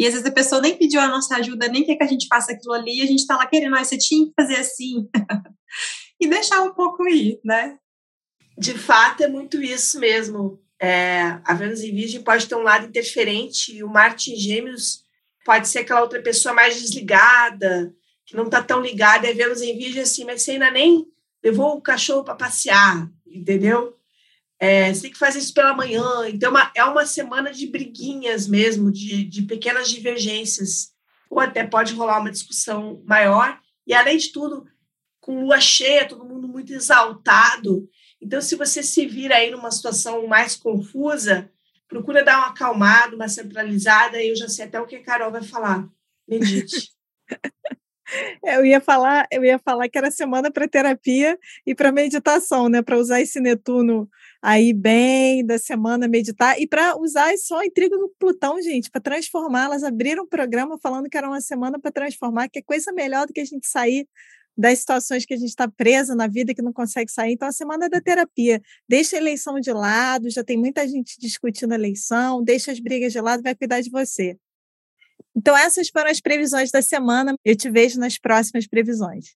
E 0.00 0.06
às 0.06 0.14
vezes 0.14 0.26
a 0.26 0.32
pessoa 0.32 0.62
nem 0.62 0.78
pediu 0.78 0.98
a 0.98 1.08
nossa 1.08 1.36
ajuda, 1.36 1.68
nem 1.68 1.84
quer 1.84 1.94
que 1.94 2.02
a 2.02 2.06
gente 2.06 2.26
faça 2.26 2.52
aquilo 2.52 2.72
ali, 2.72 3.00
e 3.00 3.02
a 3.02 3.06
gente 3.06 3.26
tá 3.26 3.36
lá 3.36 3.46
querendo, 3.46 3.76
ah, 3.76 3.84
você 3.84 3.98
tinha 3.98 4.24
que 4.24 4.32
fazer 4.34 4.56
assim. 4.56 5.06
e 6.18 6.26
deixar 6.26 6.62
um 6.62 6.72
pouco 6.72 7.06
ir, 7.06 7.38
né? 7.44 7.76
De 8.56 8.72
fato, 8.72 9.22
é 9.22 9.28
muito 9.28 9.62
isso 9.62 10.00
mesmo. 10.00 10.58
É, 10.80 11.38
a 11.44 11.52
Vênus 11.52 11.82
em 11.82 11.94
Virgem 11.94 12.22
pode 12.22 12.48
ter 12.48 12.54
um 12.54 12.62
lado 12.62 12.86
interferente 12.86 13.76
e 13.76 13.84
o 13.84 13.90
Marte 13.90 14.32
em 14.32 14.36
Gêmeos 14.36 15.04
pode 15.44 15.68
ser 15.68 15.80
aquela 15.80 16.00
outra 16.00 16.22
pessoa 16.22 16.54
mais 16.54 16.80
desligada, 16.80 17.94
que 18.24 18.34
não 18.34 18.44
está 18.44 18.62
tão 18.62 18.80
ligada. 18.80 19.26
E 19.26 19.32
a 19.32 19.34
Vênus 19.34 19.60
em 19.60 19.76
Virgem 19.76 20.00
assim, 20.00 20.24
mas 20.24 20.40
você 20.40 20.52
ainda 20.52 20.70
nem 20.70 21.06
levou 21.44 21.76
o 21.76 21.82
cachorro 21.82 22.24
para 22.24 22.34
passear, 22.34 23.06
entendeu? 23.26 23.99
É, 24.60 24.92
você 24.92 25.02
tem 25.02 25.10
que 25.10 25.18
fazer 25.18 25.38
isso 25.38 25.54
pela 25.54 25.74
manhã. 25.74 26.28
Então, 26.28 26.50
uma, 26.50 26.70
é 26.76 26.84
uma 26.84 27.06
semana 27.06 27.50
de 27.50 27.66
briguinhas 27.66 28.46
mesmo, 28.46 28.92
de, 28.92 29.24
de 29.24 29.42
pequenas 29.42 29.88
divergências. 29.88 30.92
Ou 31.30 31.40
até 31.40 31.66
pode 31.66 31.94
rolar 31.94 32.20
uma 32.20 32.30
discussão 32.30 33.02
maior. 33.06 33.58
E, 33.86 33.94
além 33.94 34.18
de 34.18 34.30
tudo, 34.30 34.66
com 35.18 35.44
lua 35.44 35.60
cheia, 35.60 36.06
todo 36.06 36.26
mundo 36.26 36.46
muito 36.46 36.74
exaltado. 36.74 37.88
Então, 38.20 38.42
se 38.42 38.54
você 38.54 38.82
se 38.82 39.06
vira 39.06 39.36
aí 39.36 39.50
numa 39.50 39.70
situação 39.70 40.26
mais 40.26 40.54
confusa, 40.54 41.50
procura 41.88 42.22
dar 42.22 42.38
uma 42.38 42.48
acalmada, 42.48 43.16
uma 43.16 43.28
centralizada, 43.28 44.22
e 44.22 44.28
eu 44.28 44.36
já 44.36 44.48
sei 44.48 44.66
até 44.66 44.78
o 44.78 44.86
que 44.86 44.96
a 44.96 45.02
Carol 45.02 45.32
vai 45.32 45.42
falar. 45.42 45.88
Medite. 46.28 46.90
Eu 48.44 48.64
ia 48.64 48.80
falar, 48.80 49.24
eu 49.30 49.44
ia 49.44 49.56
falar 49.56 49.88
que 49.88 49.96
era 49.96 50.10
semana 50.10 50.50
para 50.50 50.66
terapia 50.66 51.38
e 51.64 51.76
para 51.76 51.92
meditação, 51.92 52.68
né? 52.68 52.82
Para 52.82 52.98
usar 52.98 53.20
esse 53.20 53.38
Netuno 53.38 54.10
aí 54.42 54.72
bem 54.72 55.44
da 55.44 55.58
semana, 55.58 56.08
meditar 56.08 56.60
e 56.60 56.66
para 56.66 56.96
usar 56.96 57.36
só 57.38 57.60
a 57.60 57.66
intriga 57.66 57.96
do 57.96 58.08
Plutão, 58.18 58.60
gente, 58.62 58.90
para 58.90 59.00
transformar. 59.00 59.64
Elas 59.64 59.82
abriram 59.82 60.24
um 60.24 60.28
programa 60.28 60.78
falando 60.82 61.08
que 61.08 61.16
era 61.16 61.28
uma 61.28 61.40
semana 61.40 61.78
para 61.78 61.90
transformar, 61.92 62.48
que 62.48 62.58
é 62.58 62.62
coisa 62.62 62.92
melhor 62.92 63.26
do 63.26 63.32
que 63.32 63.40
a 63.40 63.44
gente 63.44 63.66
sair 63.66 64.06
das 64.56 64.80
situações 64.80 65.24
que 65.24 65.32
a 65.32 65.36
gente 65.36 65.48
está 65.48 65.66
presa 65.68 66.14
na 66.14 66.26
vida 66.26 66.54
que 66.54 66.60
não 66.60 66.72
consegue 66.72 67.10
sair. 67.10 67.32
Então, 67.32 67.48
a 67.48 67.52
semana 67.52 67.88
da 67.88 68.00
terapia. 68.00 68.60
Deixa 68.88 69.16
a 69.16 69.18
eleição 69.18 69.58
de 69.58 69.72
lado, 69.72 70.28
já 70.28 70.44
tem 70.44 70.56
muita 70.56 70.86
gente 70.86 71.18
discutindo 71.18 71.72
a 71.72 71.76
eleição, 71.76 72.42
deixa 72.42 72.70
as 72.70 72.78
brigas 72.78 73.12
de 73.12 73.20
lado, 73.20 73.42
vai 73.42 73.54
cuidar 73.54 73.80
de 73.80 73.90
você. 73.90 74.36
Então, 75.34 75.56
essas 75.56 75.88
foram 75.88 76.10
as 76.10 76.20
previsões 76.20 76.70
da 76.70 76.82
semana. 76.82 77.34
Eu 77.44 77.56
te 77.56 77.70
vejo 77.70 77.98
nas 77.98 78.18
próximas 78.18 78.66
previsões. 78.66 79.26